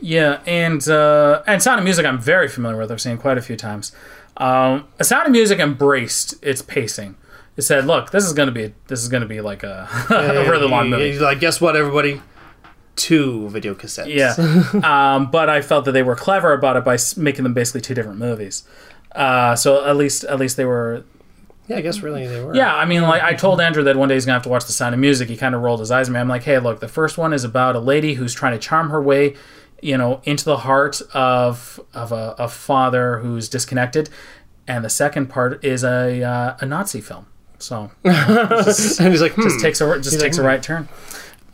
[0.00, 2.90] Yeah, and uh, and Sound of Music, I'm very familiar with.
[2.90, 3.92] I've seen quite a few times.
[4.36, 7.16] Um, Sound of Music embraced its pacing.
[7.56, 10.68] It said, "Look, this is gonna be this is gonna be like a, a really
[10.68, 12.22] long movie." He's like, guess what, everybody?
[12.94, 14.06] Two video cassettes.
[14.14, 17.80] Yeah, um, but I felt that they were clever about it by making them basically
[17.80, 18.62] two different movies.
[19.12, 21.04] Uh, so at least at least they were
[21.68, 21.76] yeah.
[21.76, 22.54] I guess really they were.
[22.54, 24.64] Yeah, I mean, like I told Andrew that one day he's gonna have to watch
[24.64, 25.28] The Sound of Music.
[25.28, 26.20] He kind of rolled his eyes at me.
[26.20, 28.90] I'm like, hey, look, the first one is about a lady who's trying to charm
[28.90, 29.36] her way,
[29.82, 34.08] you know, into the heart of of a, a father who's disconnected,
[34.66, 37.26] and the second part is a uh, a Nazi film.
[37.58, 39.42] So and he's like, hmm.
[39.42, 40.88] just takes a just takes a right turn.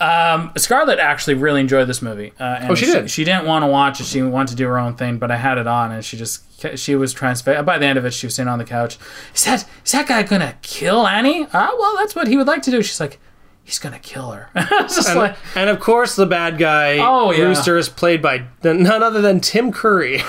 [0.00, 2.32] Um, Scarlett actually really enjoyed this movie.
[2.38, 3.10] Uh, and Oh, she did?
[3.10, 4.04] She didn't want to watch it.
[4.06, 6.42] She wanted to do her own thing, but I had it on, and she just
[6.78, 7.64] she was transfixed.
[7.64, 8.98] By the end of it, she was sitting on the couch.
[9.34, 11.46] Is that is that guy gonna kill Annie?
[11.52, 12.82] Ah, well, that's what he would like to do.
[12.82, 13.18] She's like,
[13.64, 14.48] he's gonna kill her.
[14.82, 17.44] Just like, and of course, the bad guy, Oh, yeah.
[17.44, 20.18] Rooster, is played by none other than Tim Curry.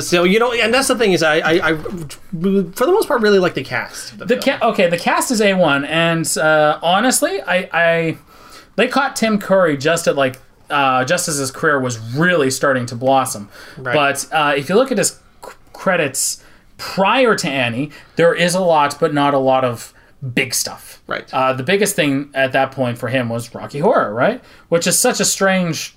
[0.00, 3.20] so you know, and that's the thing is, I, I, I, for the most part,
[3.22, 4.18] really like the cast.
[4.18, 4.40] the film.
[4.40, 8.18] ca- okay, the cast is a one, and uh, honestly, I, I
[8.76, 10.38] they caught Tim Curry just at like
[10.70, 13.48] uh, just as his career was really starting to blossom.
[13.76, 13.94] Right.
[13.94, 16.42] But uh, if you look at his c- credits
[16.78, 19.92] prior to Annie, there is a lot, but not a lot of
[20.34, 21.02] big stuff.
[21.06, 21.32] Right.
[21.32, 24.42] Uh, the biggest thing at that point for him was Rocky Horror, right?
[24.68, 25.94] Which is such a strange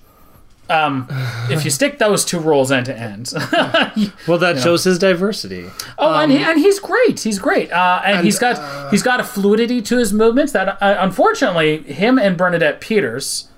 [0.70, 1.06] Um,
[1.50, 3.32] if you stick those two roles end to end,
[4.28, 5.66] Well, that shows his diversity.
[5.98, 7.20] oh, and, he, and he's great.
[7.20, 10.96] He's great, uh, and, he's got he's got a fluidity to his movements that, uh,
[11.00, 13.48] unfortunately, him and Bernadette Peters,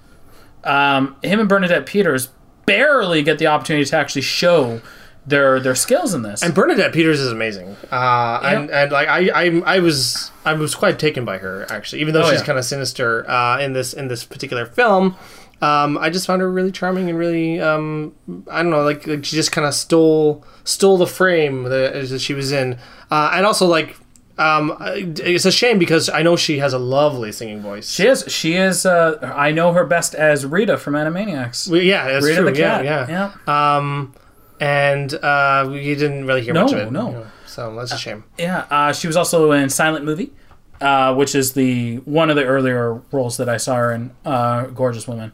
[0.65, 2.31] um, him and Bernadette Peters
[2.67, 4.81] barely get the opportunity to actually show
[5.27, 6.43] their their skills in this.
[6.43, 7.77] And Bernadette Peters is amazing.
[7.91, 12.03] Uh, and, and like I, I, I was, I was quite taken by her actually,
[12.03, 12.47] even though Oh, she's yeah.
[12.47, 15.17] kind of sinister uh, in this in this particular film.
[15.63, 18.15] Um, I just found her really charming and really, um,
[18.51, 22.19] I don't know, like, like she just kind of stole stole the frame that, that
[22.21, 22.79] she was in,
[23.11, 23.97] uh, and also like.
[24.37, 27.89] Um, it's a shame because I know she has a lovely singing voice.
[27.89, 28.85] she is she is.
[28.85, 31.71] Uh, I know her best as Rita from Animaniacs.
[31.71, 32.51] Well, yeah, that's Rita true.
[32.53, 33.09] the yeah, cat.
[33.09, 33.77] yeah, yeah.
[33.77, 34.13] Um,
[34.61, 36.91] and uh, you didn't really hear No, much of it.
[36.93, 37.11] no.
[37.11, 38.25] know, so that's a shame.
[38.39, 40.33] Yeah, uh, she was also in Silent Movie,
[40.81, 44.11] uh, which is the one of the earlier roles that I saw her in.
[44.25, 45.33] Uh, gorgeous woman.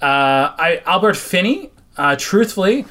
[0.00, 1.70] Uh, I Albert Finney.
[1.96, 2.84] Uh, truthfully,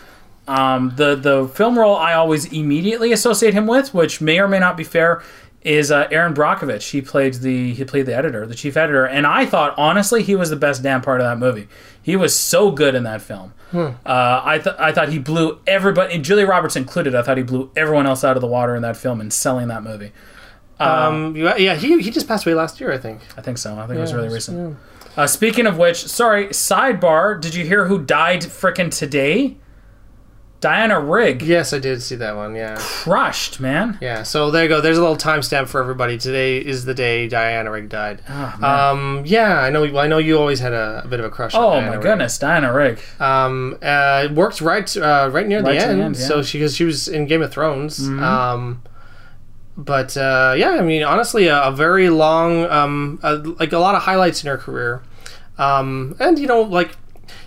[0.49, 4.59] um, the the film role I always immediately associate him with, which may or may
[4.59, 5.21] not be fair,
[5.63, 6.91] is uh, Erin Brockovich.
[6.91, 10.35] He played the he played the editor, the chief editor, and I thought honestly he
[10.35, 11.67] was the best damn part of that movie.
[12.01, 13.53] He was so good in that film.
[13.73, 17.15] Uh, I th- I thought he blew everybody, and Julia Roberts included.
[17.15, 19.67] I thought he blew everyone else out of the water in that film and selling
[19.67, 20.11] that movie.
[20.79, 23.21] Um, yeah, he he just passed away last year, I think.
[23.35, 23.77] I think so.
[23.77, 24.77] I think it was really recent.
[25.17, 27.41] Uh, speaking of which, sorry, sidebar.
[27.41, 29.57] Did you hear who died frickin' today?
[30.59, 31.43] Diana Rigg.
[31.43, 32.55] Yes, I did see that one.
[32.55, 33.97] Yeah, Crushed, man.
[34.01, 34.23] yeah.
[34.23, 34.81] So there you go.
[34.81, 36.17] There's a little timestamp for everybody.
[36.17, 38.27] Today is the day Diana Rigg died.
[38.29, 39.83] um, yeah, I know.
[39.97, 41.53] I know you always had a, a bit of a crush.
[41.53, 42.01] on Oh Diana my Rigg.
[42.03, 42.99] goodness, Diana Rigg.
[43.19, 45.99] Um, uh, worked right, uh, right near Right the end.
[45.99, 46.05] yeah.
[46.05, 46.13] Mm-hmm.
[46.15, 47.99] So she, cause she was in Game of Thrones.
[48.07, 48.81] Um,
[49.77, 53.93] but uh, yeah, I mean, honestly, a, a very long, um, uh like a lot
[53.93, 55.03] of highlights in her career.
[55.59, 56.95] Um, and you know, like,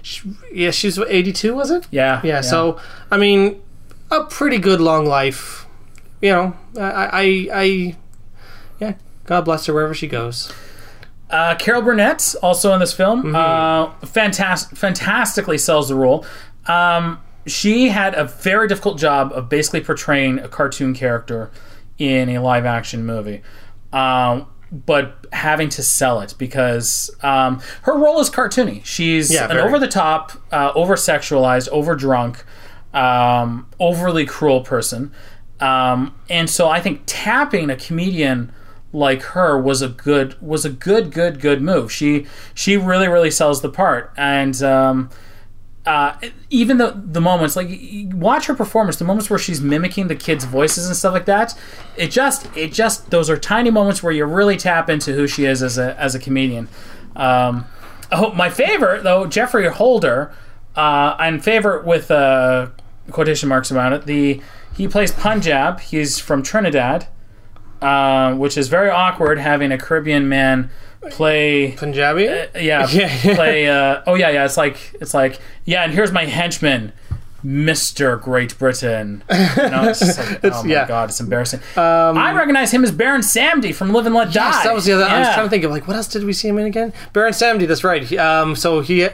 [0.03, 1.87] she, yeah, she's 82, was it?
[1.91, 2.41] Yeah, yeah.
[2.41, 3.63] So I mean,
[4.11, 5.67] a pretty good long life.
[6.21, 7.97] You know, I, I, I
[8.79, 8.95] yeah.
[9.25, 10.53] God bless her wherever she goes.
[11.31, 13.23] Uh, Carol Burnett's also in this film.
[13.23, 13.37] Mm-hmm.
[13.37, 16.27] Uh, fantastic, fantastically sells the role.
[16.67, 21.51] Um, she had a very difficult job of basically portraying a cartoon character
[21.99, 23.43] in a live action movie,
[23.93, 28.85] um, but having to sell it because um, her role is cartoony.
[28.85, 32.45] She's Yeah, an over the top, uh, over sexualized, over drunk,
[32.95, 35.13] um, overly cruel person.
[35.61, 38.53] Um, and so I think tapping a comedian
[38.93, 41.93] like her was a good was a good good good move.
[41.93, 45.11] She she really really sells the part, and um,
[45.87, 46.15] uh,
[46.51, 47.71] even the the moments like
[48.13, 51.59] watch her performance, the moments where she's mimicking the kids' voices and stuff like that,
[51.97, 55.47] it just it just those are tiny moments where you really tap into who she
[55.47, 56.69] is as a as a comedian.
[57.17, 57.65] Um,
[58.13, 60.35] oh, my favorite though, Geoffrey Holder,
[60.77, 62.69] uh, I'm favorite with uh,
[63.11, 64.05] quotation marks about it.
[64.05, 64.43] The
[64.77, 65.81] he plays Punjab.
[65.81, 67.07] He's from Trinidad,
[67.81, 70.71] uh, which is very awkward having a Caribbean man
[71.11, 72.25] play Punjabi.
[72.25, 73.35] yeah, Yeah.
[73.35, 73.69] play.
[73.69, 74.45] Uh, oh yeah, yeah.
[74.45, 75.85] It's like it's like yeah.
[75.85, 76.93] And here's my henchman,
[77.43, 79.23] Mister Great Britain.
[79.31, 80.87] You know, it's just like, oh my yeah.
[80.87, 81.61] god, it's embarrassing.
[81.77, 84.41] I recognize him as Baron Samedi from Live and Let Die.
[84.45, 85.05] Yes, that was the other.
[85.05, 86.93] I was trying to think of like what else did we see him in again?
[87.13, 87.67] Baron Samedi.
[87.67, 88.03] That's right.
[88.03, 89.09] He, um, so he,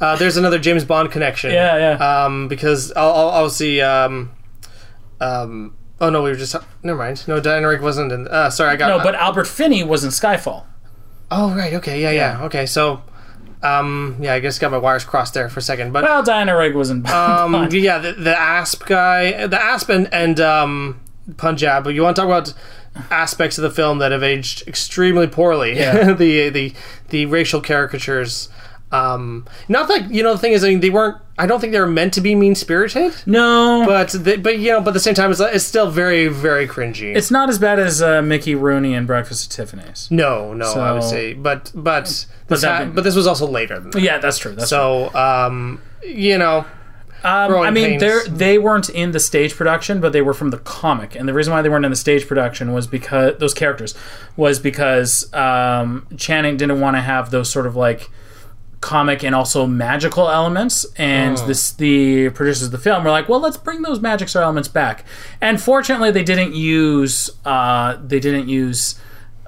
[0.00, 1.52] uh, there's another James Bond connection.
[1.52, 2.24] Yeah, yeah.
[2.24, 3.80] Um, because I'll, I'll, I'll see.
[3.80, 4.30] Um,
[5.20, 6.56] um, oh no, we were just.
[6.82, 7.26] Never mind.
[7.28, 8.26] No, Diana Rigg wasn't in.
[8.28, 8.88] Uh, sorry, I got.
[8.88, 10.64] No, but Albert Finney was in Skyfall.
[11.30, 12.66] Oh right, okay, yeah, yeah, okay.
[12.66, 13.02] So,
[13.62, 16.56] um, yeah, I guess got my wires crossed there for a second, but Well, Diana
[16.56, 17.06] Rigg was in.
[17.06, 21.00] um, yeah, the, the Asp guy, the Asp and, and um,
[21.36, 21.84] Punjab.
[21.84, 22.54] But You want to talk about
[23.10, 25.76] aspects of the film that have aged extremely poorly?
[25.76, 26.12] Yeah.
[26.14, 26.72] the the
[27.10, 28.48] the racial caricatures.
[28.90, 31.16] Um, not that you know the thing is, I mean, they weren't.
[31.38, 34.72] I don't think they were meant to be mean spirited, no, but they, but you
[34.72, 37.14] know, but at the same time, it's, it's still very very cringy.
[37.14, 40.10] it's not as bad as uh, Mickey Rooney and Breakfast at Tiffany's.
[40.10, 42.06] no, no, I would say, but but
[42.48, 43.78] this that ha- but this was also later.
[43.78, 44.00] Than that.
[44.02, 44.52] Yeah, that's true.
[44.54, 45.10] That's true.
[45.10, 46.64] So um, you know,
[47.22, 50.58] Um, I mean, they they weren't in the stage production, but they were from the
[50.58, 53.94] comic, and the reason why they weren't in the stage production was because those characters
[54.36, 58.08] was because um, Charnin didn't want to have those sort of like
[58.80, 61.46] comic and also magical elements, and Oh.
[61.46, 65.04] this the producers of the film were like, well, let's bring those magic elements back.
[65.40, 68.98] And fortunately, they didn't use uh, they didn't use.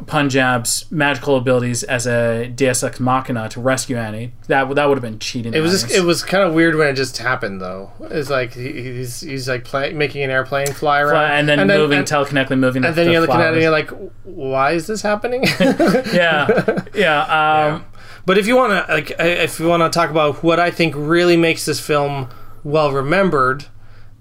[0.06, 4.32] Punjab's magical abilities as a Deus Ex Machina to rescue Annie.
[4.46, 5.52] That that would have been cheating.
[5.52, 7.92] It was just, it was kind of weird when it just happened though.
[8.00, 12.06] It's like he's he's like play, making an airplane fly around and then moving, and,
[12.08, 12.82] telekinetically moving.
[12.82, 13.90] and then you're looking at it and you're like,
[14.24, 15.44] why is this happening?
[15.60, 17.74] yeah, yeah.
[17.74, 17.84] Um,
[18.26, 20.94] But if you want to like, if you want to talk about what I think
[20.96, 22.28] really makes this film
[22.62, 23.66] well remembered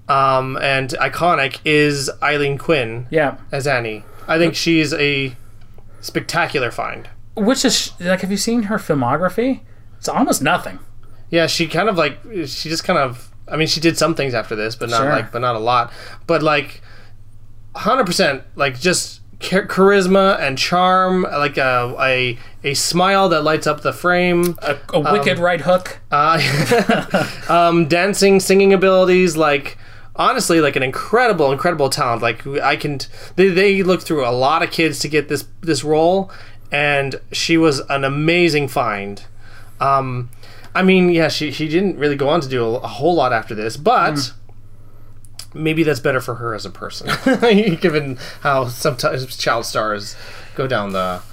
[0.08, 3.38] um, and iconic, is Aileen Quinn Yeah.
[3.52, 4.04] as Annie.
[4.28, 5.36] I think she's a
[6.02, 7.10] spectacular find.
[7.36, 9.62] Which is like, have you seen her filmography?
[9.98, 10.80] It's almost nothing.
[11.30, 13.30] Yeah, she kind of like she just kind of.
[13.48, 15.10] I mean, she did some things after this, but not Sure.
[15.10, 15.92] like, but not a lot.
[16.28, 16.82] But like,
[17.76, 23.68] hundred percent, like just char- charisma and charm, like a, a a smile that lights
[23.68, 24.58] up the frame.
[24.62, 26.00] A, a wicked right hook.
[26.12, 26.40] Uh,
[27.50, 29.78] um, dancing, singing abilities, like
[30.16, 32.22] honestly, like an incredible, incredible talent.
[32.22, 33.00] Like I can,
[33.36, 36.32] they, they looked through a lot of kids to get this this role,
[36.72, 39.24] and she was an amazing find.
[39.80, 40.30] Um,
[40.76, 43.34] I mean, yeah, she she didn't really go on to do a, a whole lot
[43.34, 44.34] after this, but.
[45.52, 47.10] Maybe that's better for her as a person,
[47.82, 50.16] given how sometimes child stars
[50.54, 51.24] go down the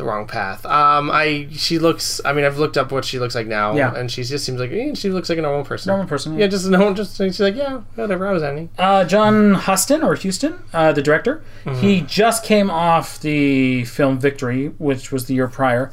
[0.00, 0.64] the wrong path.
[0.64, 2.20] Um, I she looks.
[2.24, 3.94] I mean, I've looked up what she looks like now, Yeah.
[3.94, 5.90] and she just seems like eh, she looks like a normal person.
[5.90, 6.40] Normal person, yeah.
[6.40, 6.94] Yeah, just no.
[6.94, 8.26] Just she's like, yeah, whatever.
[8.26, 8.70] I was Annie.
[8.78, 11.42] Uh, John Huston or Houston, uh, the director,
[11.80, 15.90] he just came off the film Victory, which was the year prior,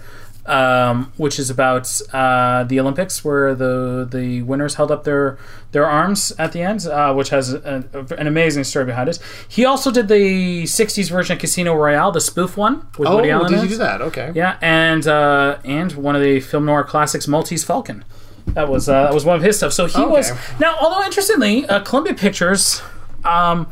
[0.47, 5.37] um, which is about uh, the Olympics, where the the winners held up their
[5.73, 9.19] their arms at the end, uh, which has a, a- an amazing story behind it.
[9.47, 13.29] He also did the '60s version of Casino Royale, the spoof one with Oh, Woody
[13.29, 13.51] Allen.
[13.51, 14.01] did you do that?
[14.01, 14.31] Okay.
[14.33, 18.05] Yeah, and uh, and one of the film noir classics, Maltese Falcon.
[18.47, 19.73] That was uh, that was one of his stuff.
[19.73, 20.09] So he Okay.
[20.09, 22.81] was now, although interestingly, uh, Columbia Pictures
[23.25, 23.67] um,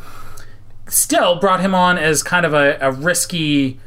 [0.87, 3.79] still brought him on as kind of a, a risky.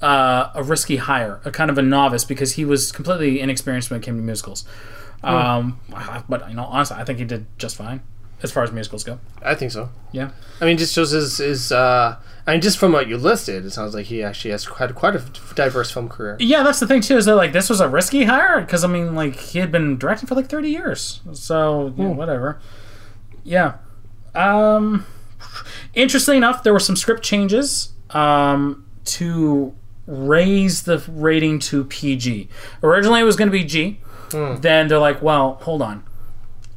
[0.00, 4.00] Uh, a risky hire, a kind of a novice, because he was completely inexperienced when
[4.00, 4.64] it came to musicals.
[5.22, 5.80] Um,
[6.28, 8.02] but you know, honestly, I think he did just fine
[8.42, 9.18] as far as musicals go.
[9.42, 9.88] I think so.
[10.12, 10.30] Yeah,
[10.60, 11.72] I mean, just shows his his.
[11.72, 14.94] Uh, I mean, just from what you listed, it sounds like he actually has quite
[14.94, 15.22] quite a
[15.54, 16.36] diverse film career.
[16.38, 17.16] yeah, that's the thing too.
[17.16, 19.96] Is that like this was a risky hire because I mean, like he had been
[19.98, 22.60] directing for like thirty years, so you know, whatever.
[23.42, 23.74] Yeah.
[24.34, 25.06] Um,
[25.94, 29.74] interestingly enough, there were some script changes um, to
[30.06, 32.48] raise the rating to PG.
[32.82, 34.00] Originally, it was going to be G.
[34.60, 36.04] Then they're like, well, hold on.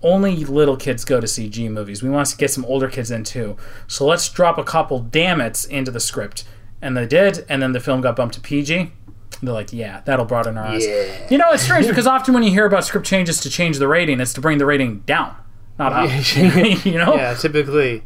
[0.01, 2.01] Only little kids go to see G movies.
[2.01, 3.57] We want to get some older kids in too.
[3.87, 6.45] So let's drop a couple damn it's into the script.
[6.81, 8.93] And they did, and then the film got bumped to PG.
[9.41, 10.85] They're like, yeah, that'll broaden our eyes.
[11.29, 13.87] You know, it's strange because often when you hear about script changes to change the
[13.87, 15.35] rating, it's to bring the rating down,
[15.77, 16.09] not up.
[16.85, 17.15] you know?
[17.15, 18.03] Yeah, typically.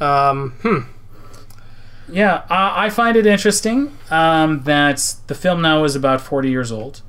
[0.00, 0.78] Um, hmm.
[2.08, 6.70] Yeah, uh, I find it interesting um, that the film now is about 40 years
[6.70, 7.02] old,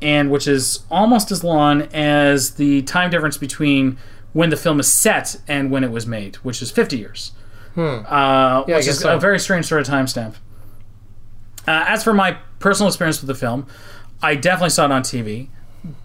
[0.00, 3.98] and which is almost as long as the time difference between
[4.32, 7.32] when the film is set and when it was made, which is 50 years.
[8.06, 9.16] Uh, which is so.
[9.16, 10.34] a very strange sort of timestamp.
[11.66, 13.66] Uh, as for my personal experience with the film,
[14.22, 15.48] I definitely saw it on TV.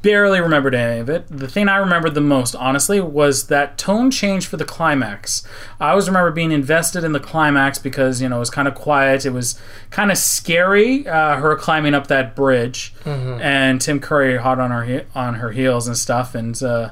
[0.02, 1.26] Barely remembered any of it.
[1.30, 5.44] The thing I remembered the most, honestly, was that tone change for the climax.
[5.80, 8.74] I always remember being invested in the climax because you know it was kind of
[8.74, 9.24] quiet.
[9.24, 9.60] It was
[9.92, 11.08] kind of scary.
[11.08, 15.52] Uh, her climbing up that bridge, and Tim Curry hot on her he- on her
[15.52, 16.90] heels and stuff, and uh,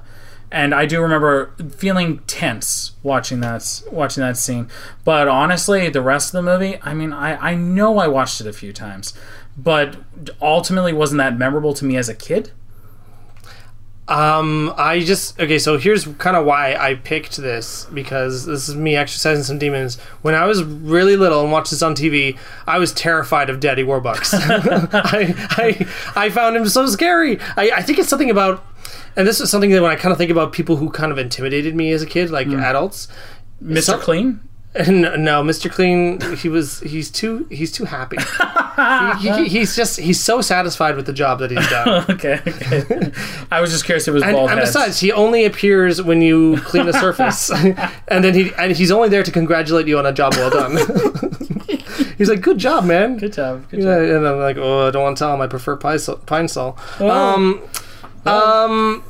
[0.52, 4.68] and I do remember feeling tense watching that watching that scene.
[5.04, 8.46] But honestly, the rest of the movie, I mean, I I know I watched it
[8.48, 9.16] a few times,
[9.58, 9.96] but
[10.40, 12.52] ultimately wasn't that memorable to me as a kid.
[14.08, 15.58] Um, I just okay.
[15.58, 20.00] So here's kind of why I picked this because this is me exercising some demons.
[20.22, 22.38] When I was really little and watched this on TV,
[22.68, 24.34] I was terrified of Daddy Warbucks.
[24.94, 25.34] I,
[26.16, 27.40] I I found him so scary.
[27.58, 28.64] I, I think it's something about,
[29.16, 31.18] and this is something that when I kind of think about people who kind of
[31.18, 33.08] intimidated me as a kid, like adults.
[33.64, 34.00] Mr.
[34.00, 34.40] Clean.
[34.90, 35.72] No, no, Mr.
[35.72, 36.20] Clean.
[36.36, 36.82] He was.
[36.82, 37.48] He's too.
[37.50, 38.18] He's too happy.
[39.22, 39.98] he, he, he's just.
[40.00, 42.06] He's so satisfied with the job that he's done.
[42.10, 43.12] Okay, okay.
[43.52, 44.72] I was just curious if it was And, bald and heads.
[44.72, 49.08] besides, he only appears when you clean a surface, and then he and he's only
[49.08, 50.76] there to congratulate you on a job well done.
[52.18, 53.70] he's like, "Good job, man." good job.
[53.70, 54.16] Good Yeah, job.
[54.18, 56.78] and I'm like, "Oh, I don't want to tell him I prefer Pine-Sol." Pine sol.
[57.00, 57.10] Oh.
[57.10, 57.62] Um,
[58.26, 59.04] um,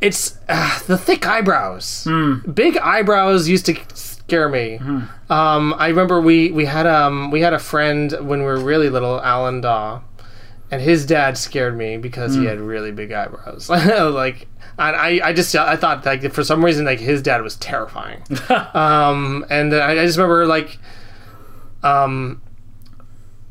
[0.00, 2.04] it's uh, the thick eyebrows.
[2.04, 2.38] Hmm.
[2.50, 3.74] Big eyebrows used to
[4.26, 4.78] scare me.
[5.30, 8.88] Um, I remember we we had um we had a friend when we were really
[8.90, 10.00] little, Alan Daw,
[10.70, 12.42] and his dad scared me because Hmm.
[12.42, 13.68] he had really big eyebrows.
[13.70, 14.48] like.
[14.78, 18.22] And I, I just I thought like for some reason like his dad was terrifying,
[18.74, 20.78] um, and I, I just remember like,
[21.82, 22.40] um,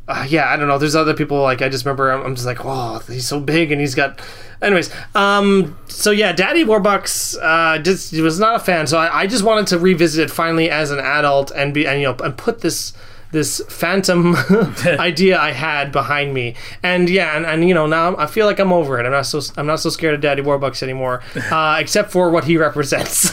[0.07, 0.79] uh, yeah, I don't know.
[0.79, 2.12] There's other people like I just remember.
[2.12, 4.19] I'm, I'm just like, oh, he's so big and he's got.
[4.62, 8.86] Anyways, um, so yeah, Daddy Warbucks uh, just was not a fan.
[8.88, 12.00] So I, I just wanted to revisit it finally as an adult and be and
[12.00, 12.93] you know and put this
[13.32, 14.36] this phantom
[14.86, 18.59] idea I had behind me, and yeah, and, and you know now I feel like
[18.59, 19.05] I'm over it.
[19.05, 22.43] I'm not so I'm not so scared of Daddy Warbucks anymore, uh, except for what
[22.43, 23.32] he represents.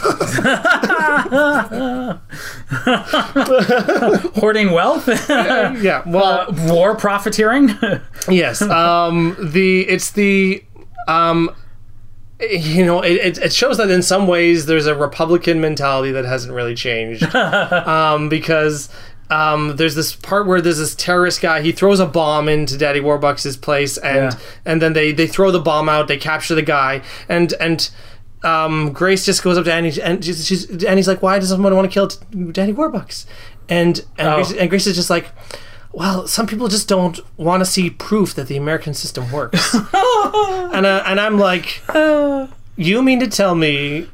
[4.39, 7.69] Hoarding wealth, yeah, well, uh, war profiteering.
[8.27, 10.63] yes, um, the it's the
[11.07, 11.55] um,
[12.39, 16.53] you know, it, it- shows that in some ways there's a Republican mentality that hasn't
[16.53, 17.23] really changed.
[17.35, 18.89] um, because
[19.29, 21.61] um, there's this part where there's this terrorist guy.
[21.61, 24.39] He throws a bomb into Daddy Warbucks' place, and Yeah.
[24.65, 26.07] and then they they throw the bomb out.
[26.07, 27.89] They capture the guy, and and.
[28.41, 31.75] Um, Grace just goes up to Annie, and she's, she's Annie's like, "Why does someone
[31.75, 32.07] want to kill
[32.53, 33.25] Daddy Warbucks?"
[33.67, 34.35] And and, Oh.
[34.35, 35.25] Grace, and Grace is just like,
[35.91, 40.85] "Well, some people just don't want to see proof that the American system works." and
[40.85, 41.81] uh, and I'm like,
[42.75, 44.07] you mean to tell me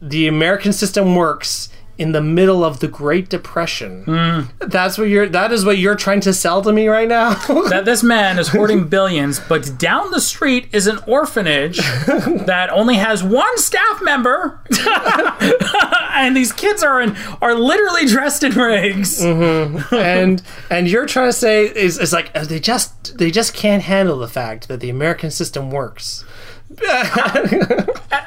[0.00, 1.68] the American system works
[1.98, 4.48] in the middle of the Great Depression?
[4.58, 5.28] That's what you're.
[5.28, 7.34] That is what you're trying to sell to me right now.
[7.70, 11.78] that this man is hoarding billions, but down the street is an orphanage
[12.46, 14.60] that only has one staff member,
[16.14, 19.22] and these kids are in are literally dressed in rags.
[19.22, 23.82] and and you're trying to say is is like uh, they just they just can't
[23.82, 26.24] handle the fact that the American system works.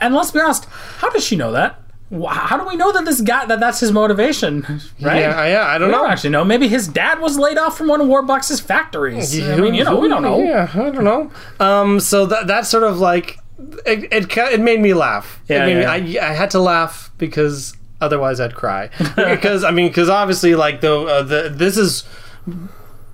[0.01, 0.65] And let's be honest,
[0.97, 1.81] how does she know that?
[2.27, 4.63] How do we know that this guy that that's his motivation?
[5.01, 5.19] Right?
[5.19, 5.65] Yeah, yeah.
[5.67, 6.01] I don't we know.
[6.01, 6.43] don't actually know.
[6.43, 9.39] Maybe his dad was laid off from one of Warbucks' factories.
[9.39, 10.39] I mean, you know, we don't know.
[10.43, 11.31] Yeah, I don't know.
[11.59, 13.37] Um, so that that's sort of like
[13.85, 14.11] it.
[14.11, 15.39] It, it made me laugh.
[15.47, 15.99] Yeah, yeah.
[15.99, 18.89] Me, I I had to laugh because otherwise I'd cry.
[19.15, 22.03] because I mean, because obviously, like the uh, the this is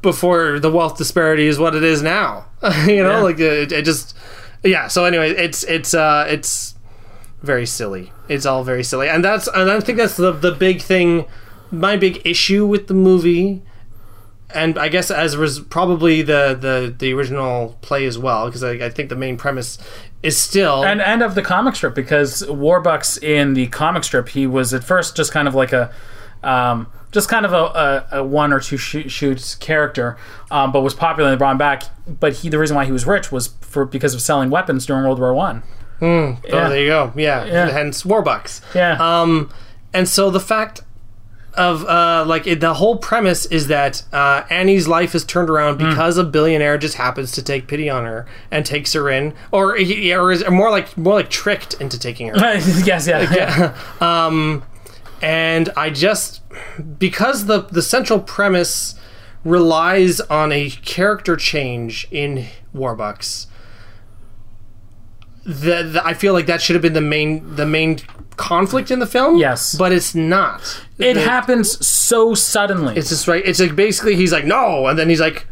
[0.01, 2.45] before the wealth disparity is what it is now.
[2.87, 3.19] you know, Yeah.
[3.21, 4.15] like it, it just
[4.63, 4.87] yeah.
[4.87, 6.74] So anyway, it's it's uh it's
[7.45, 8.11] very silly.
[8.27, 11.25] It's all very silly, and that's and I think that's the the big thing.
[11.71, 13.63] My big issue with the movie
[14.53, 18.71] and I guess as was probably the, the the original play as well, because I,
[18.73, 19.77] I think the main premise
[20.23, 24.47] is still and and of the comic strip because Warbucks in the comic strip he
[24.47, 25.93] was at first just kind of like a
[26.43, 27.57] um, just kind of a,
[28.13, 30.17] a, a one or two shoot, shoots character,
[30.51, 31.83] um, but was popular and brought back.
[32.07, 35.03] But he the reason why he was rich was for because of selling weapons during
[35.03, 35.63] World War One.
[36.01, 37.69] Oh there you go yeah, Yeah.
[37.69, 39.49] hence Warbucks Yeah, um
[39.93, 40.81] and so the fact
[41.53, 45.79] of uh like it, the whole premise is that uh, Annie's life is turned around
[45.79, 45.89] Hmm.
[45.89, 49.77] because a billionaire just happens to take pity on her and takes her in, or
[49.77, 52.35] he- or is more like more like tricked into taking her.
[52.83, 53.77] yes, yeah, yeah.
[54.01, 54.63] Um,
[55.21, 56.41] and I just
[56.99, 58.95] because the the central premise
[59.45, 63.47] relies on a character change in Warbucks.
[65.45, 67.99] That that- I feel like that should have been the main the main
[68.37, 69.37] conflict in the film.
[69.37, 69.75] Yes.
[69.75, 70.81] but it's not.
[70.97, 72.95] It happens so suddenly.
[72.97, 73.45] It's just right.
[73.45, 75.47] It's like basically he's like no, and then he's like,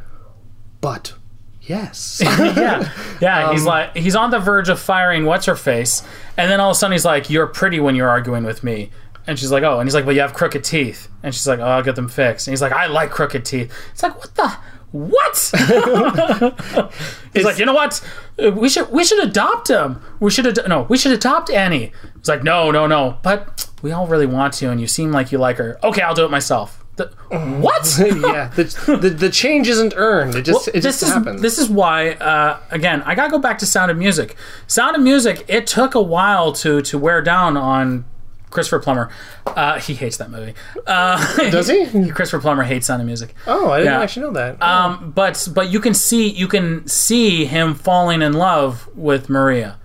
[0.82, 1.14] but
[1.62, 2.22] yes.
[2.26, 2.90] yeah,
[3.22, 3.48] yeah.
[3.48, 6.04] Um, he's like he's on the verge of firing what's her face,
[6.38, 8.90] and then all of a sudden he's like, "You're pretty when you're arguing with me."
[9.26, 11.60] And she's like, "Oh," and he's like, "Well, you have crooked teeth." And she's like,
[11.60, 14.36] "Oh, I'll get them fixed." And he's like, "I like crooked teeth." It's like, what
[14.36, 14.52] the
[14.94, 15.52] what?
[17.34, 18.02] he's like, you know what?
[18.42, 20.00] Uh, We should we should adopt him.
[20.20, 21.92] We should ad- no, we should adopt Annie.
[22.16, 23.18] It's like, no, no, no.
[23.24, 25.78] But we all really want to, and you seem like you like her.
[25.84, 26.80] Okay, I'll do it myself.
[26.96, 27.08] The,
[27.60, 27.98] what?
[28.00, 30.36] yeah, the, the the change isn't earned.
[30.36, 31.42] It just it this just is happens.
[31.42, 34.36] this is why uh, again I gotta go back to Sound of Music.
[34.68, 38.06] Sound of Music it took a while to to wear down on
[38.54, 39.10] Christopher Plummer.
[39.46, 40.54] Uh, he hates that movie.
[40.88, 42.10] Uh, Does he?
[42.12, 43.34] Christopher Plummer hates Sound of Music.
[43.48, 44.02] Oh, I didn't Yeah.
[44.02, 44.62] actually know that.
[44.62, 49.78] Um, but but you can see you can see him falling in love with Maria,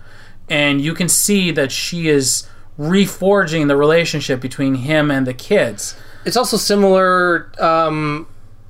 [0.49, 2.47] and you can see that she is
[2.79, 5.95] reforging the relationship between him and the kids.
[6.25, 8.27] It's also similar um,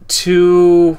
[0.07, 0.97] to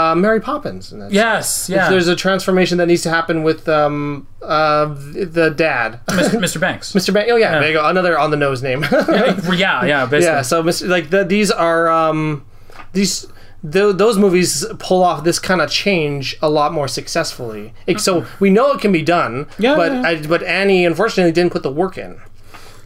[0.00, 0.92] uh, Mary Poppins.
[0.92, 1.88] In that Yes, yeah.
[1.90, 6.60] There's a transformation that needs to happen with um, uh, the dad, Mr.
[6.66, 6.92] Banks.
[6.92, 7.12] Mr.
[7.12, 7.30] Banks.
[7.32, 7.86] oh yeah, there you go.
[7.86, 8.82] Another on the nose name.
[8.90, 10.24] yeah, yeah, basically.
[10.24, 10.42] yeah.
[10.42, 10.88] So Mr.
[10.88, 12.44] like the, these are um,
[12.92, 13.26] these.
[13.62, 17.74] Th- those movies pull off this kind of change a lot more successfully.
[17.86, 20.02] It- so we know it can be done, Yeah, but yeah.
[20.08, 22.18] I, but Annie unfortunately didn't put the work in.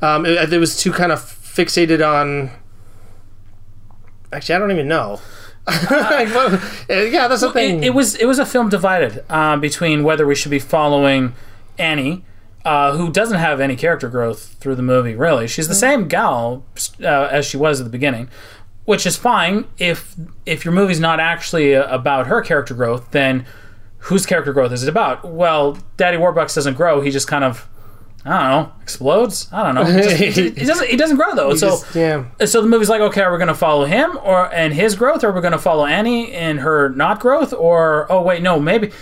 [0.02, 2.50] Um, it, it was too kind of fixated on.
[4.32, 5.20] Actually, I don't even know.
[5.90, 6.54] Well,
[6.90, 7.82] uh, yeah, that's the thing.
[7.82, 11.34] it, it was it was a film divided uh, between whether we should be following
[11.78, 12.24] Annie,
[12.64, 15.14] uh, who doesn't have any character growth through the movie.
[15.14, 16.64] Really, she's the same gal
[17.02, 18.28] uh, as she was at the beginning,
[18.84, 23.10] which is fine if if your movie's not actually uh, about her character growth.
[23.12, 23.46] Then
[23.98, 25.24] whose character growth is it about?
[25.24, 27.66] Well, Daddy Warbucks doesn't grow; he just kind of
[28.26, 29.48] I don't know, explodes.
[29.52, 29.84] I don't know.
[29.84, 30.16] He, just-
[30.58, 30.88] he- doesn't.
[30.88, 31.54] He doesn't grow though.
[31.54, 32.24] so Just- yeah.
[32.46, 35.22] so the movie's like, okay, are we going to follow him or and his growth,
[35.24, 38.58] or we're we going to follow Annie and her not growth, or oh wait, no,
[38.58, 38.92] maybe.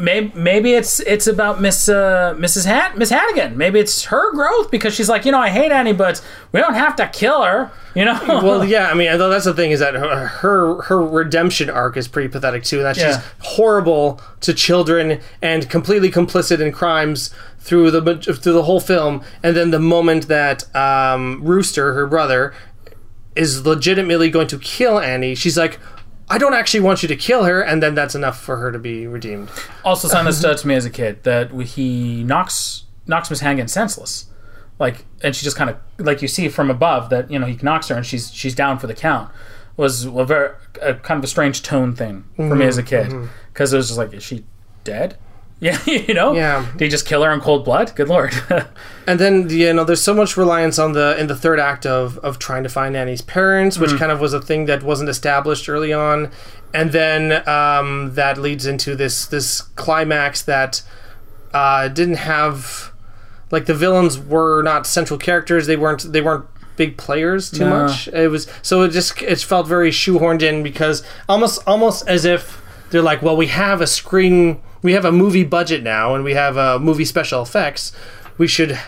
[0.00, 2.64] Maybe, maybe it's it's about Miss uh, Mrs.
[2.64, 3.58] Hat Miss Hannigan.
[3.58, 6.72] Maybe it's her growth because she's like, you know, I hate Annie, but we don't
[6.74, 7.70] have to kill her.
[7.94, 8.18] You know.
[8.42, 12.08] Well, yeah, I mean, that's the thing is that her her, her redemption arc is
[12.08, 12.82] pretty pathetic too.
[12.82, 13.22] That she's Yeah.
[13.40, 19.22] horrible to children and completely complicit in crimes through the through the whole film.
[19.42, 22.54] And then the moment that um, Rooster, her brother,
[23.36, 25.78] is legitimately going to kill Annie, she's like.
[26.30, 28.78] I don't actually want you to kill her, and then that's enough for her to
[28.78, 29.50] be redeemed.
[29.84, 30.38] also something that uh-huh.
[30.38, 34.26] stood out to me as a kid that he knocks knocks Miss Hannigan senseless,
[34.78, 37.58] like, and she just kind of like you see from above that you know he
[37.62, 39.30] knocks her and she's she's down for the count.
[39.76, 42.62] Was a very a kind of a strange tone thing for me mm-hmm.
[42.62, 43.26] as a kid mm-hmm.
[43.52, 44.44] because it was just like, is she
[44.84, 45.16] dead?
[45.68, 46.32] Yeah, you know.
[46.32, 46.64] Yeah.
[46.72, 47.94] Did he just kill her in cold blood?
[47.94, 48.32] Good lord.
[49.06, 52.16] And then you know, there's so much reliance on the in the third act of
[52.18, 55.68] of trying to find Annie's parents, which kind of was a thing that wasn't established
[55.68, 56.30] early on,
[56.72, 60.82] and then um, that leads into this this climax that
[61.52, 62.92] uh, didn't have
[63.50, 65.66] like the villains were not central characters.
[65.66, 66.46] They weren't they weren't
[66.76, 67.86] big players too No.
[67.86, 68.06] much.
[68.08, 72.62] It was so it just it felt very shoehorned in because almost almost as if
[72.90, 76.34] they're like, well, we have a screen, we have a movie budget now, and we
[76.34, 77.92] have a movie special effects.
[78.38, 78.78] We should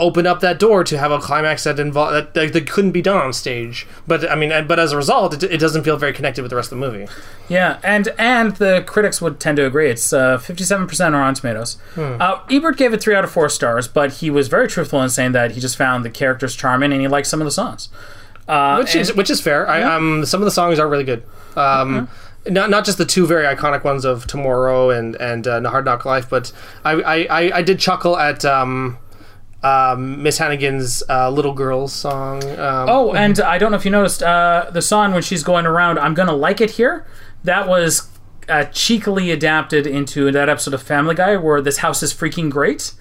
[0.00, 3.02] open up that door to have a climax that involve that, that, that couldn't be
[3.02, 3.86] done on stage.
[4.06, 6.56] But I mean, but as a result, it, it doesn't feel very connected with the
[6.56, 7.06] rest of the movie.
[7.48, 9.90] Yeah, and and the critics would tend to agree.
[9.90, 11.76] It's uh, fifty-seven percent are on Tomatoes.
[11.96, 15.10] Uh, Ebert gave it three out of four stars, but he was very truthful in
[15.10, 17.88] saying that he just found the characters charming and he liked some of the songs.
[18.48, 19.68] Uh, which is which is fair.
[19.68, 21.22] I, um, some of the songs are really good.
[21.54, 22.08] Um,
[22.46, 26.04] Not, not just the two very iconic ones of Tomorrow and and uh, Hard Knock
[26.04, 26.52] Life, but
[26.84, 28.98] I I, I, did chuckle at um,
[29.62, 32.42] um, Miss Hannigan's uh, Little Girls song.
[32.58, 35.66] Um, oh, and I don't know if you noticed uh, the song when she's going
[35.66, 35.98] around.
[35.98, 37.06] I'm gonna like it here.
[37.44, 38.08] That was
[38.48, 42.92] uh, cheekily adapted into that episode of Family Guy where this house is freaking great.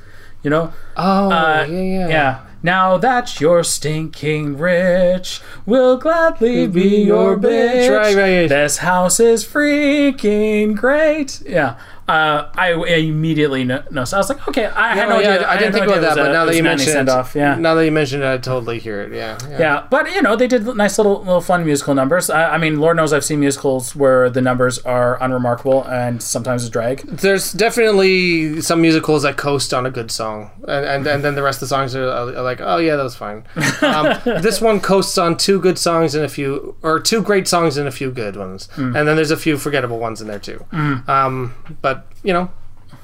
[0.43, 0.73] You know.
[0.97, 2.45] oh Uh, yeah yeah Yeah.
[2.64, 7.89] Now that you're stinking rich, we'll gladly be your bitch.
[7.89, 8.47] Right, right.
[8.47, 11.41] This house is freaking great.
[11.45, 11.78] Yeah.
[12.07, 14.13] Uh, I, I immediately kn- noticed.
[14.13, 15.47] I was like, okay, I had no yeah, idea.
[15.47, 17.55] I didn't think no about that, but a- now that you mentioned it, off, yeah.
[17.55, 19.13] now that you mentioned it, I totally hear it.
[19.13, 19.59] Yeah, yeah.
[19.59, 22.29] Yeah, but you know they did nice little little fun musical numbers.
[22.29, 26.65] I, I mean, Lord knows I've seen musicals where the numbers are unremarkable and sometimes
[26.65, 27.01] a drag.
[27.03, 31.43] There's definitely some musicals that coast on a good song, and and, and then the
[31.43, 33.43] rest of the songs are, are like, oh yeah, that was fine.
[33.81, 37.77] Um, this one coasts on two good songs and a few, or two great songs
[37.77, 40.63] and a few good ones, and then there's a few forgettable ones in there too.
[41.07, 42.51] Um, but you know,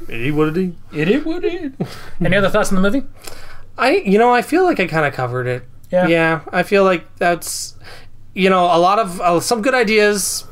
[0.07, 0.73] it is what it is.
[0.93, 1.87] It is what it is.
[2.23, 3.05] Any other thoughts on the movie?
[3.77, 5.63] I you know I feel like I kind of covered it.
[5.91, 6.07] Yeah.
[6.07, 7.75] Yeah, I feel like that's
[8.33, 10.45] you know a lot of uh, some good ideas,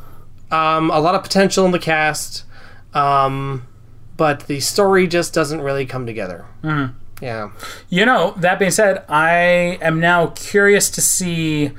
[0.51, 2.45] um, a lot of potential in the cast,
[2.93, 3.67] um,
[4.17, 6.45] but the story just doesn't really come together.
[7.21, 7.51] Yeah.
[7.89, 11.71] You know, that being said, I am now curious to see,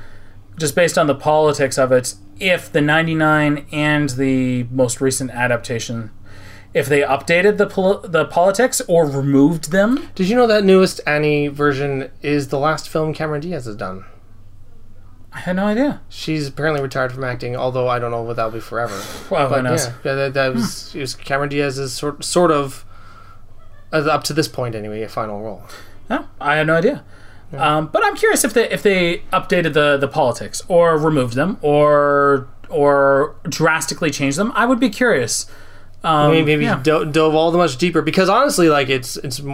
[0.57, 6.11] just based on the politics of it, if the 99 and the most recent adaptation,
[6.73, 10.09] if they updated the pol- the politics or removed them.
[10.15, 14.05] Did you know that newest Annie version is the last film Cameron Diaz has done?
[15.33, 16.01] I had no idea.
[16.09, 18.99] She's apparently retired from acting, although I don't know if that'll be forever.
[19.29, 19.85] Well, who But knows?
[19.87, 22.85] yeah, yeah, that, that was, it was Cameron Diaz's sort sort of
[23.93, 25.63] uh, up to this point anyway, a final role.
[26.09, 27.03] No, I had no idea.
[27.53, 31.57] Um, but I'm curious if they if they updated the the politics or removed them
[31.61, 34.51] or or drastically changed them.
[34.55, 35.45] I would be curious.
[36.03, 36.79] Um, maybe maybe yeah.
[36.81, 39.45] do- dove all the much deeper because honestly, like it's it's you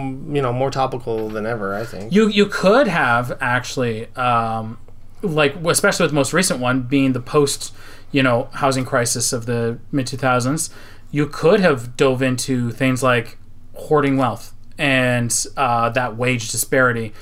[0.42, 1.74] know more topical than ever.
[1.74, 2.12] I think.
[2.12, 4.78] You you could have actually, um,
[5.22, 7.74] like especially with the most recent one being the post,
[8.12, 10.70] you know, housing crisis of the mid two thousands.
[11.10, 13.38] You could have dove into things like
[13.74, 17.12] hoarding wealth and uh, that wage disparity,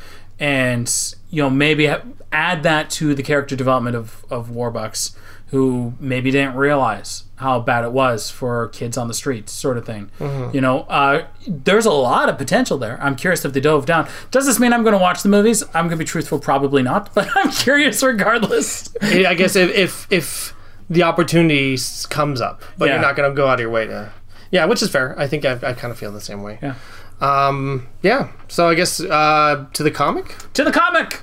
[0.40, 2.02] and you know maybe ha-
[2.32, 5.14] add that to the character development of of Warbucks,
[5.52, 9.84] who maybe didn't realize how bad it was for kids on the streets, sort of
[9.86, 10.10] thing.
[10.52, 12.98] You know, uh, there's a lot of potential there.
[13.02, 14.08] I'm curious if they dove down.
[14.30, 15.62] Does this mean I'm going to watch the movies?
[15.74, 18.94] I'm going to be truthful, probably not, but I'm curious regardless.
[19.02, 20.54] Yeah, I guess if if, if
[20.90, 21.76] the opportunity
[22.10, 22.94] comes up, but Yeah.
[22.94, 24.10] you're not going to go out of your way to.
[24.50, 25.18] Yeah, which is fair.
[25.18, 26.58] I think I, I kind of feel the same way.
[26.62, 26.74] Yeah.
[27.20, 27.88] Um.
[28.02, 28.28] Yeah.
[28.48, 30.34] So I guess uh, to the comic.
[30.54, 31.22] to the comic.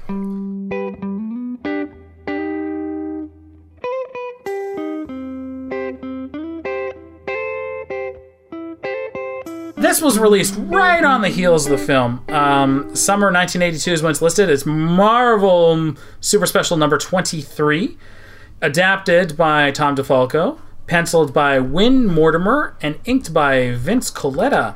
[9.80, 12.26] This was released right on the heels of the film.
[12.28, 14.50] Um, summer 1982 is when it's listed.
[14.50, 17.98] It's Marvel Super Special number 23,
[18.62, 24.76] adapted by Tom DeFalco, penciled by Win Mortimer, and inked by Vince Colletta.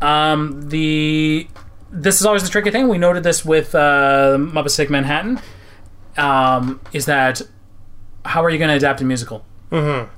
[0.00, 1.46] Um, the
[1.92, 2.88] this is always the tricky thing.
[2.88, 5.38] We noted this with uh, Muppets Take Manhattan.
[6.16, 7.42] Um, is that
[8.24, 9.44] how are you going to adapt a musical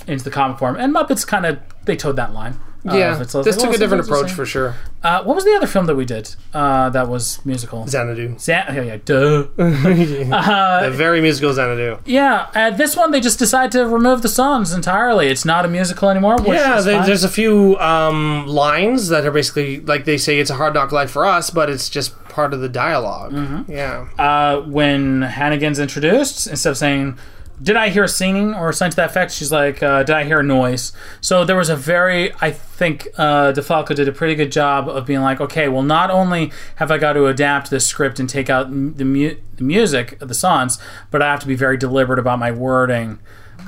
[0.06, 0.76] into the comic form?
[0.76, 2.60] And Muppets kind of they towed that line.
[2.88, 4.74] Uh, Yeah, it's like, this well, took a different approach for sure.
[5.04, 7.86] Uh, what was the other film that we did uh, that was musical?
[7.86, 8.36] Xanadu.
[8.38, 9.46] Zan- yeah, yeah, duh.
[9.58, 11.98] a very musical Xanadu.
[12.04, 15.28] yeah, uh, this one they just decided to remove the songs entirely.
[15.28, 16.36] It's not a musical anymore.
[16.36, 20.50] Which Yeah, they, there's a few um, lines that are basically like they say it's
[20.50, 23.70] a hard knock life for us, but it's just part of the dialog Mm-hmm.
[23.70, 24.08] Yeah.
[24.18, 27.18] uh, when Hannigan's introduced, instead of saying,
[27.62, 30.40] "Did I hear singing?" or something to that effect, she's like, uh, "Did I hear
[30.40, 34.50] a noise?" So there was a very, I think, uh, DeFalco did a pretty good
[34.50, 38.18] job of being like, "Okay, well, not only have I got to adapt this script
[38.18, 40.78] and take out the, mu- the music of the songs,
[41.10, 43.18] but I have to be very deliberate about my wording."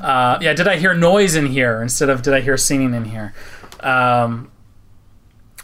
[0.02, 3.04] Uh, yeah, did I hear noise in here instead of did I hear singing in
[3.06, 3.32] here?
[3.80, 4.50] Um,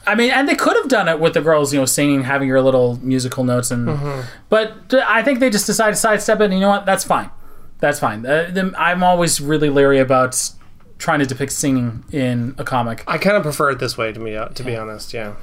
[0.06, 2.48] I mean, and they could have done it with the girls, you know, singing, having
[2.48, 3.88] your little musical notes, and
[4.48, 6.44] but I think they just decided to sidestep it.
[6.44, 6.86] And you know what?
[6.86, 7.30] That's fine.
[7.80, 8.24] That's fine.
[8.26, 10.50] Uh, I'm always really leery about
[10.98, 13.02] trying to depict singing in a comic.
[13.06, 15.14] I kind of prefer it this way to me, uh, to be honest.
[15.14, 15.34] Yeah.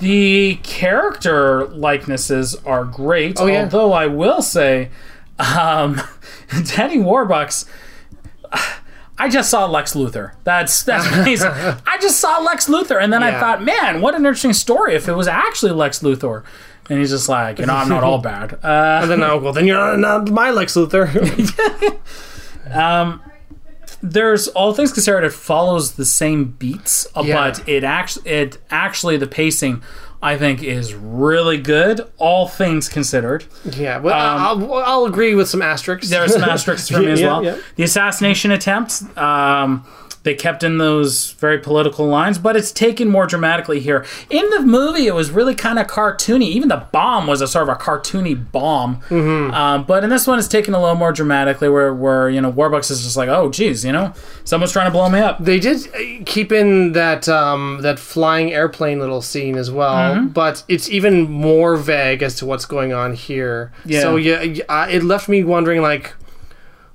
[0.00, 3.62] The character likenesses are great, Oh, yeah.
[3.64, 4.90] although I will say,
[5.38, 6.00] um,
[6.64, 7.66] Daddy Warbucks.
[9.18, 10.32] I just saw Lex Luthor.
[10.42, 11.50] That's that's amazing.
[11.52, 15.06] I just saw Lex Luthor, and then I thought, man, what an interesting story if
[15.08, 16.42] it was actually Lex Luthor.
[16.90, 18.54] And he's just like, you know, I'm not all bad.
[18.62, 21.08] Uh, And then, oh, well, then you're not my Lex Luthor.
[24.02, 27.34] there's all things considered, it follows the same beats, uh, Yeah.
[27.50, 29.82] but it actually, it actually, the pacing,
[30.20, 32.00] I think, is really good.
[32.18, 33.44] All things considered.
[33.64, 36.10] yeah, well, I'll, I'll agree with some asterisks.
[36.10, 37.44] There are some asterisks for me as Yeah, well.
[37.44, 37.56] yeah.
[37.76, 39.84] The assassination attempt, um,
[40.24, 44.04] they kept in those very political lines, but it's taken more dramatically here.
[44.30, 46.42] In the movie, it was really kind of cartoony.
[46.44, 49.00] Even the bomb was a sort of a cartoony bomb.
[49.08, 49.52] Mm-hmm.
[49.52, 52.52] Um, but in this one, it's taken a little more dramatically, where where you know
[52.52, 54.12] Warbucks is just like, oh, geez, you know,
[54.44, 55.42] someone's trying to blow me up.
[55.42, 60.26] They did uh, keep in that um, that flying airplane little scene as well, Mm-hmm.
[60.28, 63.72] but it's even more vague as to what's going on here.
[63.84, 64.00] Yeah.
[64.02, 66.12] So yeah, uh, it left me wondering like,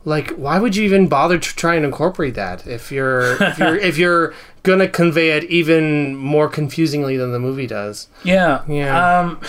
[0.08, 3.76] like why would you even bother to try and incorporate that if you're if you're
[3.76, 4.34] if you're
[4.64, 8.08] gonna convey it even more confusingly than the movie does?
[8.24, 8.64] Yeah.
[8.70, 9.20] Yeah.
[9.20, 9.42] Um,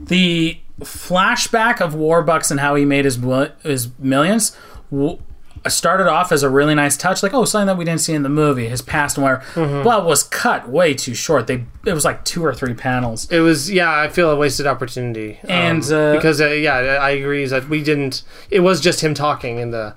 [0.00, 3.18] the flashback of Warbucks and how he made his
[3.62, 4.56] his millions
[4.90, 5.18] w-
[5.66, 8.22] started off as a really nice touch, like oh something that we didn't see in
[8.22, 9.82] the movie, his past and whatever, Mm-hmm.
[9.84, 11.46] but was cut way too short.
[11.46, 13.30] They it was like two or three panels.
[13.30, 15.38] It was yeah, I feel a wasted opportunity.
[15.44, 18.22] um, And, uh, because uh, yeah, I agree is that we didn't.
[18.50, 19.94] It was just him talking in the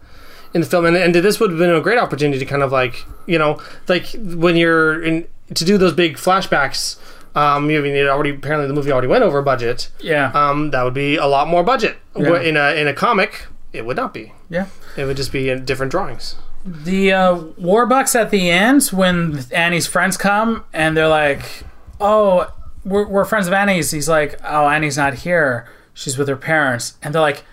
[0.54, 2.72] in the film, and, and this would have been a great opportunity to kind of
[2.72, 6.98] like you know like when you're in to do those big flashbacks.
[7.34, 9.90] Um, I mean, it already apparently the movie already went over budget.
[10.02, 10.32] Yeah.
[10.34, 11.96] Um, that would be a lot more budget.
[12.14, 12.42] Yeah.
[12.42, 14.34] In a in a comic, it would not be.
[14.50, 14.68] yeah.
[14.98, 16.36] It would just be in different drawings.
[16.66, 21.64] The uh, Warbucks at the end when Annie's friends come and they're like,
[22.00, 22.54] "Oh,
[22.86, 25.68] we're, we're friends of Annie's." He's like, "Oh, Annie's not here.
[25.94, 27.44] She's with her parents." And they're like,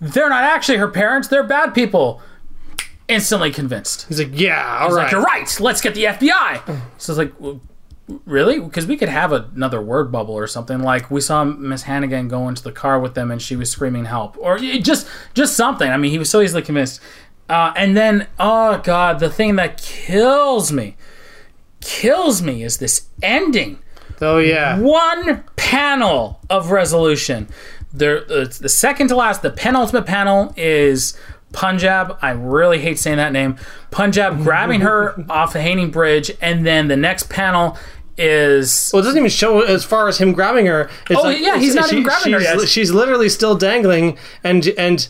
[0.00, 1.28] "They're not actually her parents.
[1.28, 2.20] They're bad people."
[3.08, 4.06] Instantly convinced.
[4.06, 5.02] He's like, yeah, all He's right.
[5.04, 5.60] like, "You're right.
[5.60, 7.58] Let's get the FBI." So it's like, w-
[8.24, 8.58] really?
[8.60, 10.80] Because we could have another word bubble or something.
[10.80, 14.06] Like we saw Miss Hannigan go into the car with them and she was screaming
[14.06, 15.90] help, or just just something.
[15.90, 17.00] I mean, he was so easily convinced.
[17.48, 20.96] Uh, and then, oh god, the thing that kills me,
[21.80, 23.78] kills me is this ending.
[24.20, 24.78] Oh yeah.
[24.78, 27.48] One panel of resolution.
[27.92, 31.16] There, it's the second to last, the penultimate panel is
[31.52, 32.18] Punjab.
[32.20, 33.56] I really hate saying that name.
[33.90, 37.78] Punjab grabbing her off the Haney Bridge, and then the next panel
[38.18, 40.90] is Well, it doesn't even show as far as him grabbing her.
[41.08, 42.68] It's Oh, yeah, he's not even grabbing her she's, yet.
[42.68, 45.08] She's literally still dangling, and and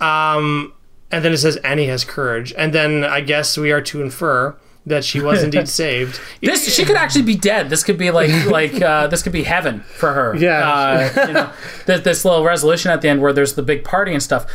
[0.00, 0.72] um,
[1.10, 4.56] and then it says Annie has courage, and then I guess we are to infer
[4.84, 6.20] that she was indeed saved.
[6.40, 6.74] this.
[6.74, 7.70] She could actually be dead.
[7.70, 10.36] This could be like like uh, this could be heaven for her.
[10.36, 10.68] Yeah.
[11.16, 11.52] uh, you know,
[11.86, 14.46] th- this little resolution at the end where there's the big party and stuff.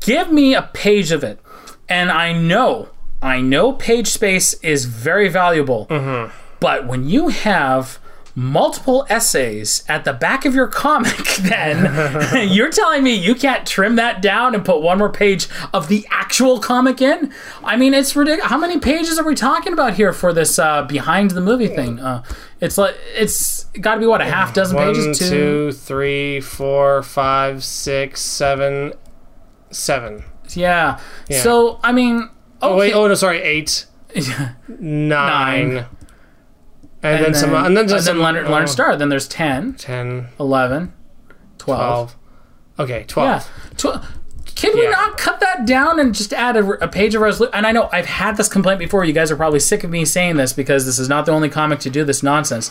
[0.00, 1.40] Give me a page of it,
[1.88, 2.90] and I know
[3.22, 5.86] I know page space is very valuable.
[5.86, 6.34] Mm-hmm.
[6.60, 7.98] But when you have
[8.36, 13.96] multiple essays at the back of your comic, then you're telling me you can't trim
[13.96, 17.32] that down and put one more page of the actual comic in?
[17.64, 18.48] I mean, it's ridiculous.
[18.48, 21.98] How many pages are we talking about here for this uh, behind the movie thing?
[21.98, 22.22] Uh,
[22.60, 25.18] it's like it's got to be what a half dozen One, pages.
[25.18, 28.92] two, three, four, five, six, seven,
[29.70, 30.24] seven.
[30.50, 31.00] Yeah.
[31.28, 31.42] Yeah.
[31.42, 32.28] So I mean,
[32.62, 33.86] Oh wait, oh no, sorry, eight,
[34.68, 35.86] nine, Nine.
[37.02, 38.96] And, then, some, and then just some, Leonard, oh, Leonard Starr.
[38.96, 40.92] Then there's 10, 10, 11,
[41.58, 41.78] 12.
[41.78, 42.16] 12.
[42.78, 43.28] Okay, 12.
[43.28, 43.42] Yeah.
[43.76, 44.04] Tw-
[44.54, 47.54] can we not cut that down and just add a, a page of resolution?
[47.54, 49.04] And I know I've had this complaint before.
[49.06, 51.48] You guys are probably sick of me saying this because this is not the only
[51.48, 52.70] comic to do this nonsense.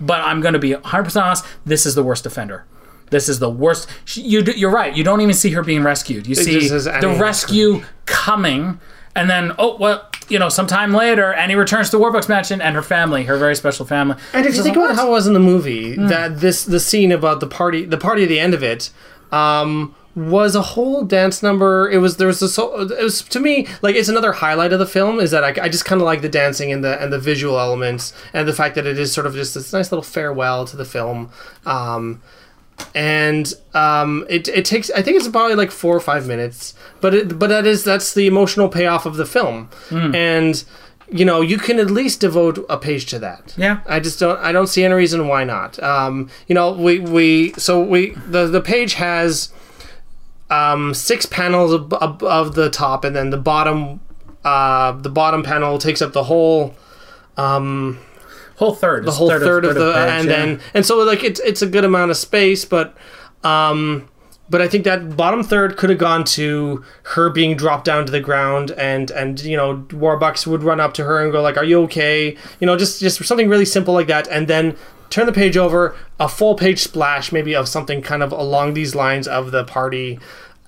[0.00, 1.44] But I'm going to be 100% honest.
[1.64, 2.64] This is the worst offender.
[3.10, 3.88] This is the worst.
[4.04, 4.96] She- you, you're right.
[4.96, 6.26] You don't even see her being rescued.
[6.26, 6.54] You see
[7.00, 8.80] the rescue coming,
[9.18, 12.82] and then oh well, you know, sometime later, Annie returns to Warbucks Mansion and her
[12.82, 14.16] family, her very special family.
[14.32, 16.06] And if you think about how it was in the movie, Hmm.
[16.08, 18.90] that this the scene about the party, the party at the end of it,
[19.32, 21.88] um, was a whole dance number.
[21.88, 22.56] It was there was this.
[22.56, 25.54] whole- It was to me like it's another highlight of the film is that I,
[25.64, 28.52] I just kind of like the dancing and the and the visual elements and the
[28.52, 31.30] fact that it is sort of just this nice little farewell to the film.
[31.66, 32.20] Um,
[32.94, 37.14] and um, it, it takes I think it's probably like four or five minutes, but
[37.14, 40.14] it, but that is that's the emotional payoff of the film, Hmm.
[40.14, 40.64] and
[41.10, 43.54] you know you can at least devote a page to that.
[43.56, 43.80] Yeah.
[43.86, 45.82] I just don't I don't see any reason why not.
[45.82, 49.52] Um, you know we we so we the the page has
[50.50, 54.00] um, six panels ab- ab- of the top, and then the bottom
[54.44, 56.74] uh, the bottom panel takes up the whole
[58.58, 60.36] whole third, the whole third, of, the page, and yeah.
[60.36, 62.96] then and so like it's it's a good amount of space but
[63.44, 64.08] um
[64.50, 68.12] but I think that bottom third could have gone to her being dropped down to
[68.12, 71.56] the ground and and you know Warbucks would run up to her and go like
[71.56, 74.76] are you okay you know just just something really simple like that and then
[75.10, 78.94] turn the page over a full page splash maybe of something kind of along these
[78.94, 80.18] lines of the party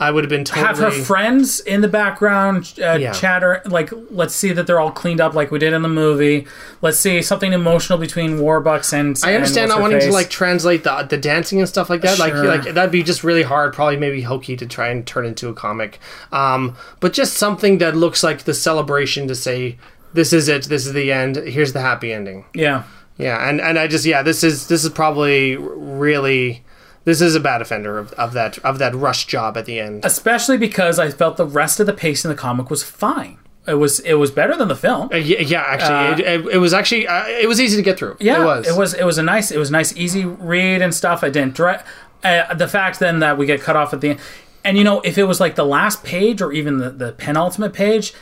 [0.00, 3.12] I would have been totally have her friends in the background uh, Yeah.
[3.12, 6.46] chatter like let's see that they're all cleaned up like we did in the movie
[6.80, 11.02] let's see something emotional between warbucks and I understand not wanting to like translate the
[11.02, 12.18] the dancing and stuff like that.
[12.18, 15.48] Like, like that'd be just really hard, probably maybe hokey to try and turn into
[15.48, 15.98] a comic.
[16.32, 19.76] Um, but just something that looks like the celebration to say
[20.14, 21.36] this is it, this is the end.
[21.36, 22.46] Here's the happy ending.
[22.54, 22.84] yeah
[23.18, 26.64] Yeah, and and I just yeah, this is this is probably really
[27.04, 30.04] this is a bad offender of, of that of that rush job at the end.
[30.04, 33.74] especially because i felt the rest of the pace in the comic was fine it
[33.74, 36.72] was it was better than the film Uh, yeah, yeah, actually, it, it, it was
[36.74, 38.16] actually uh, it was easy to get through.
[38.20, 38.68] yeah it was.
[38.68, 41.28] it was it was a nice it was a nice easy read and stuff i
[41.30, 41.86] didn't direct
[42.24, 44.20] uh, the fact then that we get cut off at the end
[44.64, 47.72] and you know if it was like the last page or even the, the penultimate
[47.72, 48.12] page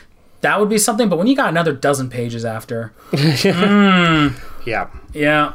[0.41, 2.93] that would be something but when you got another dozen pages after
[4.65, 4.87] Yeah.
[5.13, 5.53] yeah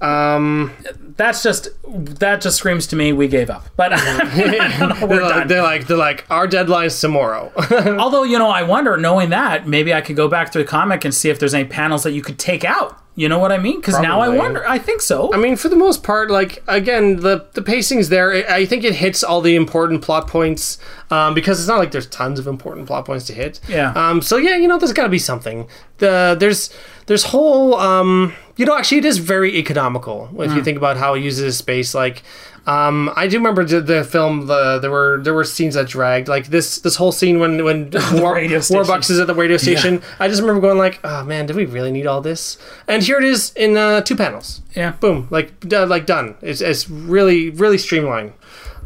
[0.00, 0.72] Um,
[1.16, 3.66] that's just that just screams to me we gave up.
[3.76, 3.90] But
[4.34, 7.52] they're, like, they're like they're like our deadline's tomorrow.
[7.98, 11.04] Although you know, I wonder, knowing that, maybe I could go back to the comic
[11.04, 13.00] and see if there's any panels that you could take out.
[13.18, 13.80] You know what I mean?
[13.80, 14.68] Because now I wonder.
[14.68, 15.32] I think so.
[15.32, 18.30] I mean, for the most part, like again, the the pacing's there.
[18.52, 20.76] I think it hits all the important plot points
[21.10, 23.58] um, because it's not like there's tons of important plot points to hit.
[23.68, 23.92] Yeah.
[23.96, 24.20] Um.
[24.20, 25.66] So yeah, you know, there's got to be something.
[25.96, 26.68] The there's
[27.06, 28.34] there's whole um.
[28.58, 30.56] You know, actually, it is very economical if Hmm.
[30.58, 31.94] you think about how it uses space.
[31.94, 32.22] Like,
[32.66, 34.46] um, I do remember the, the film.
[34.46, 36.28] The there were there were scenes that dragged.
[36.28, 38.36] Like this this whole scene when when War.
[38.36, 40.02] Warbucks is at the radio station.
[40.18, 42.58] I just remember going like, oh man, did we really need all this?
[42.88, 44.92] And here it is in uh, two panels yeah.
[44.92, 48.32] boom like d- like done it's, it's really really streamlined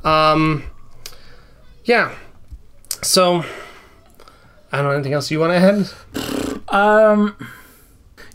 [0.04, 0.62] um
[1.84, 2.14] yeah
[3.02, 3.44] so
[4.72, 7.36] i don't know anything else you want to add Um.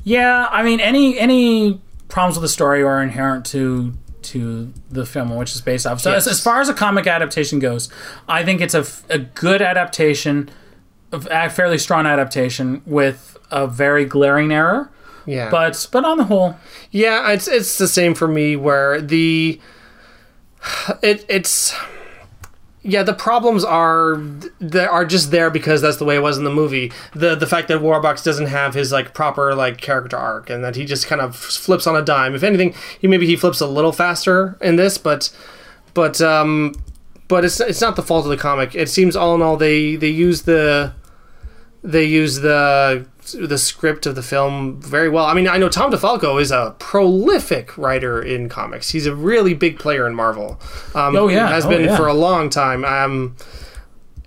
[0.03, 0.47] Yeah.
[0.51, 1.79] I mean, any any
[2.09, 3.93] problems with the story are inherent to
[4.31, 5.99] to the film which is based off.
[6.01, 6.33] So as, Yes.
[6.35, 7.89] as far as a comic adaptation goes,
[8.27, 10.49] I think it's a good adaptation,
[11.11, 14.89] a fairly strong adaptation with a very glaring error.
[15.25, 16.55] yeah But but on the whole,
[16.91, 19.59] yeah it's it's the same for me where the
[21.01, 21.73] it it's
[22.85, 24.17] yeah the problems are
[24.59, 26.91] that are just there because that's the way it was in the movie.
[27.13, 30.75] The the fact that warbucks doesn't have his like proper like character arc and that
[30.75, 32.35] he just kind of flips on a dime.
[32.35, 35.35] If anything he maybe he flips a little faster in this but
[35.95, 36.75] but um
[37.27, 38.75] but it's it's not the fault of the comic.
[38.75, 40.93] It seems all in all they they use the
[41.83, 45.25] they use the the script of the film very well.
[45.25, 48.89] I mean, I know Tom DeFalco is a prolific writer in comics.
[48.91, 50.59] He's a really big player in Marvel.
[50.93, 51.47] Um, Oh, yeah.
[51.47, 51.97] has Oh, been yeah.
[51.97, 52.83] for a long time.
[52.85, 53.35] Um,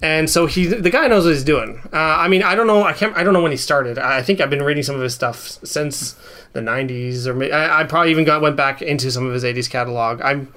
[0.01, 1.81] and so he the guy knows what he's doing.
[1.93, 2.85] Uh, I mean, I don't know.
[2.85, 3.17] I can't.
[3.17, 3.99] I don't know when he started.
[3.99, 6.15] I think I've been reading some of his stuff since
[6.53, 9.69] the '90s, or I, I probably even got went back into some of his '80s
[9.69, 10.21] catalog.
[10.23, 10.53] I'm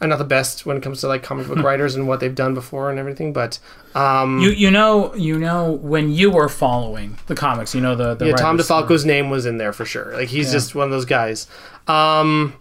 [0.00, 2.34] I'm not the best when it comes to like comic book writers and what they've
[2.34, 3.58] done before and everything, but
[3.94, 8.14] um, You you know you know when you were following the comics, you know the,
[8.14, 8.56] the yeah, Tom.
[8.58, 10.12] DeFalco's name was in there for sure.
[10.14, 11.46] Like he's just one of those guys.
[11.88, 12.54] Um,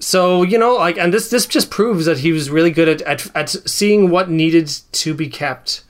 [0.00, 3.02] so you know, like, and this this just proves that he was really good at,
[3.02, 5.84] at at seeing what needed to be kept,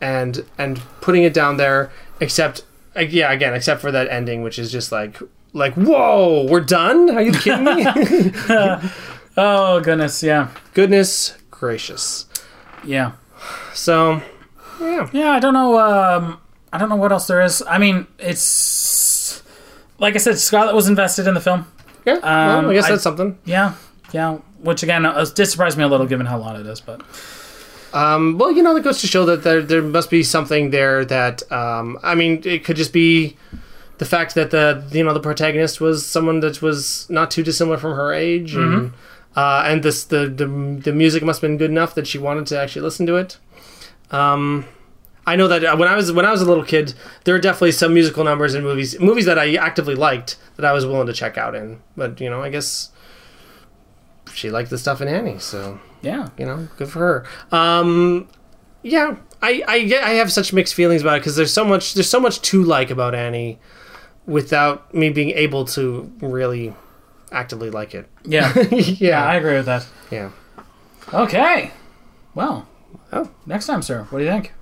[0.00, 1.90] and and putting it down there.
[2.20, 2.64] Except,
[2.94, 5.18] like, yeah, again, except for that ending, which is just like
[5.52, 7.10] like whoa, we're done.
[7.10, 7.84] Are you kidding me?
[9.36, 12.26] Oh goodness, yeah, Goodness gracious.
[12.84, 13.12] yeah,
[13.74, 14.22] So
[14.80, 15.30] yeah, yeah.
[15.32, 15.78] I don't know.
[15.78, 16.40] Um,
[16.72, 17.62] I don't know what else there is.
[17.68, 19.42] I mean, it's
[19.98, 21.66] like I said, Scarlett was invested in the film.
[22.04, 22.18] yeah.
[22.22, 23.38] well, Um, I guess I- that's something.
[23.44, 23.74] Yeah,
[24.12, 24.38] yeah.
[24.62, 27.02] Which again, uh, did surprise me a little given how long it is, but
[27.92, 31.04] Um, well, you know, that goes to show that there there must be something there
[31.04, 33.36] that um, I mean, it could just be
[33.98, 37.76] the fact that the you know the protagonist was someone that was not too dissimilar
[37.78, 38.92] from her age, and
[39.36, 40.46] uh, and this the, the
[40.82, 43.38] the music must have been good enough that she wanted to actually listen to it.
[44.10, 44.64] Um,
[45.26, 47.40] I know that uh, when I was when I was a little kid, there were
[47.40, 51.06] definitely some musical numbers in movies movies that I actively liked that I was willing
[51.06, 51.80] to check out in.
[51.96, 52.90] But you know, I guess
[54.32, 57.56] she liked the stuff in Annie, so yeah, you know, good for her.
[57.56, 58.28] Um,
[58.82, 62.08] yeah, I, I I have such mixed feelings about it because there's so much there's
[62.08, 63.58] so much to like about Annie,
[64.26, 66.74] without me being able to really
[67.32, 68.08] actively like it.
[68.24, 69.24] yeah, yeah.
[69.24, 69.86] I agree with that.
[70.10, 70.30] yeah.
[71.14, 71.70] Okay,
[72.34, 72.66] well,
[73.12, 73.30] Oh.
[73.46, 74.04] next time, sir.
[74.10, 74.52] What do you think?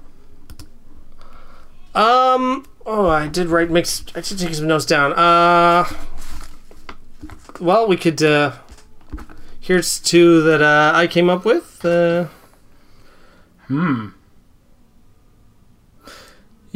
[1.94, 2.66] Um.
[2.86, 4.12] Oh, I did write mixed.
[4.16, 5.12] I should take some notes down.
[5.14, 5.88] Uh.
[7.60, 8.22] Well, we could.
[8.22, 8.52] uh
[9.60, 11.82] Here's two that uh, I came up with.
[11.84, 12.26] Uh,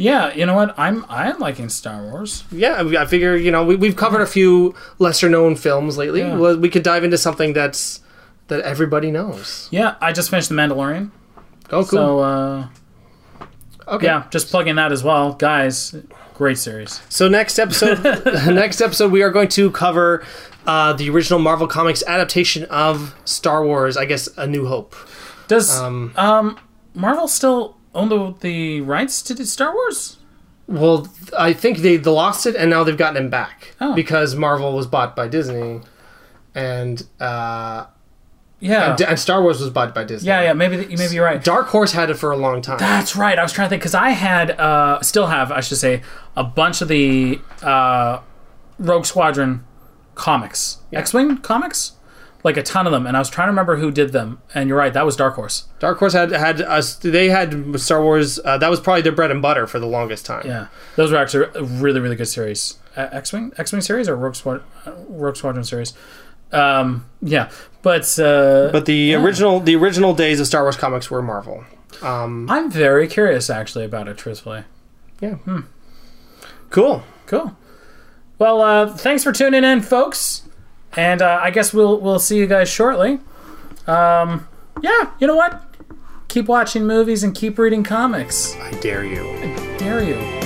[0.01, 0.73] Yeah, you know what?
[0.79, 2.45] I'm I'm liking Star Wars.
[2.51, 6.21] yeah, I I figure you know we, we've covered a few lesser known films lately.
[6.21, 6.37] Yeah.
[6.37, 7.99] Well, we could dive into something that's
[8.47, 9.67] that everybody knows.
[9.71, 11.11] Yeah, I just finished The Mandalorian.
[11.71, 11.85] Oh, cool.
[11.85, 12.67] So uh,
[13.89, 14.05] okay.
[14.05, 15.93] yeah, just plugging that as well, guys.
[16.33, 17.01] Great series.
[17.09, 18.01] So next episode,
[18.47, 20.23] next episode, we are going to cover
[20.65, 23.97] uh, the original Marvel Comics adaptation of Star Wars.
[23.97, 24.95] I guess A New Hope.
[25.49, 26.57] Does Um, um,
[26.95, 30.17] Marvel still own the the rights to do Star Wars?
[30.67, 33.95] Well, I think they lost it, and now they've gotten it back Oh.
[33.95, 35.81] because Marvel was bought by Disney,
[36.53, 37.85] and uh,
[38.59, 40.27] Yeah, and, and Star Wars was bought by Disney.
[40.27, 40.53] yeah, yeah.
[40.53, 41.43] Maybe th- maybe you're right.
[41.43, 42.77] Dark Horse had it for a long time.
[42.77, 43.39] That's right.
[43.39, 46.03] I was trying to think because I had, uh, still have, I should say,
[46.35, 48.19] a bunch of the uh,
[48.77, 49.63] Rogue Squadron
[50.13, 51.93] comics, X-wing comics,
[52.43, 54.41] like a ton of them, and I was trying to remember who did them.
[54.53, 55.67] And you're right, that was Dark Horse.
[55.79, 56.95] Dark Horse had had us.
[56.95, 58.39] They had Star Wars.
[58.43, 60.45] Uh, that was probably their bread and butter for the longest time.
[60.45, 62.77] Yeah, those were actually a really really good series.
[62.95, 65.93] Uh, X-wing, X-wing series or Rogue Squad, uh, Rogue Squadron series.
[66.51, 67.49] Um, yeah,
[67.81, 71.63] but uh, But the original, the original days of Star Wars comics were Marvel.
[72.01, 74.17] Um, I'm very curious actually about it.
[74.17, 74.63] Truthfully,
[75.21, 75.35] yeah.
[76.69, 77.03] Cool.
[77.25, 77.55] cool.
[78.37, 80.43] Well, uh, thanks for tuning in, folks,
[80.95, 83.19] and uh, I guess we'll we'll see you guys shortly.
[83.87, 84.47] Um,
[84.81, 85.63] yeah, you know what?
[86.27, 88.55] Keep watching movies and keep reading comics.
[88.55, 89.29] I dare you.
[89.29, 90.38] I dare you?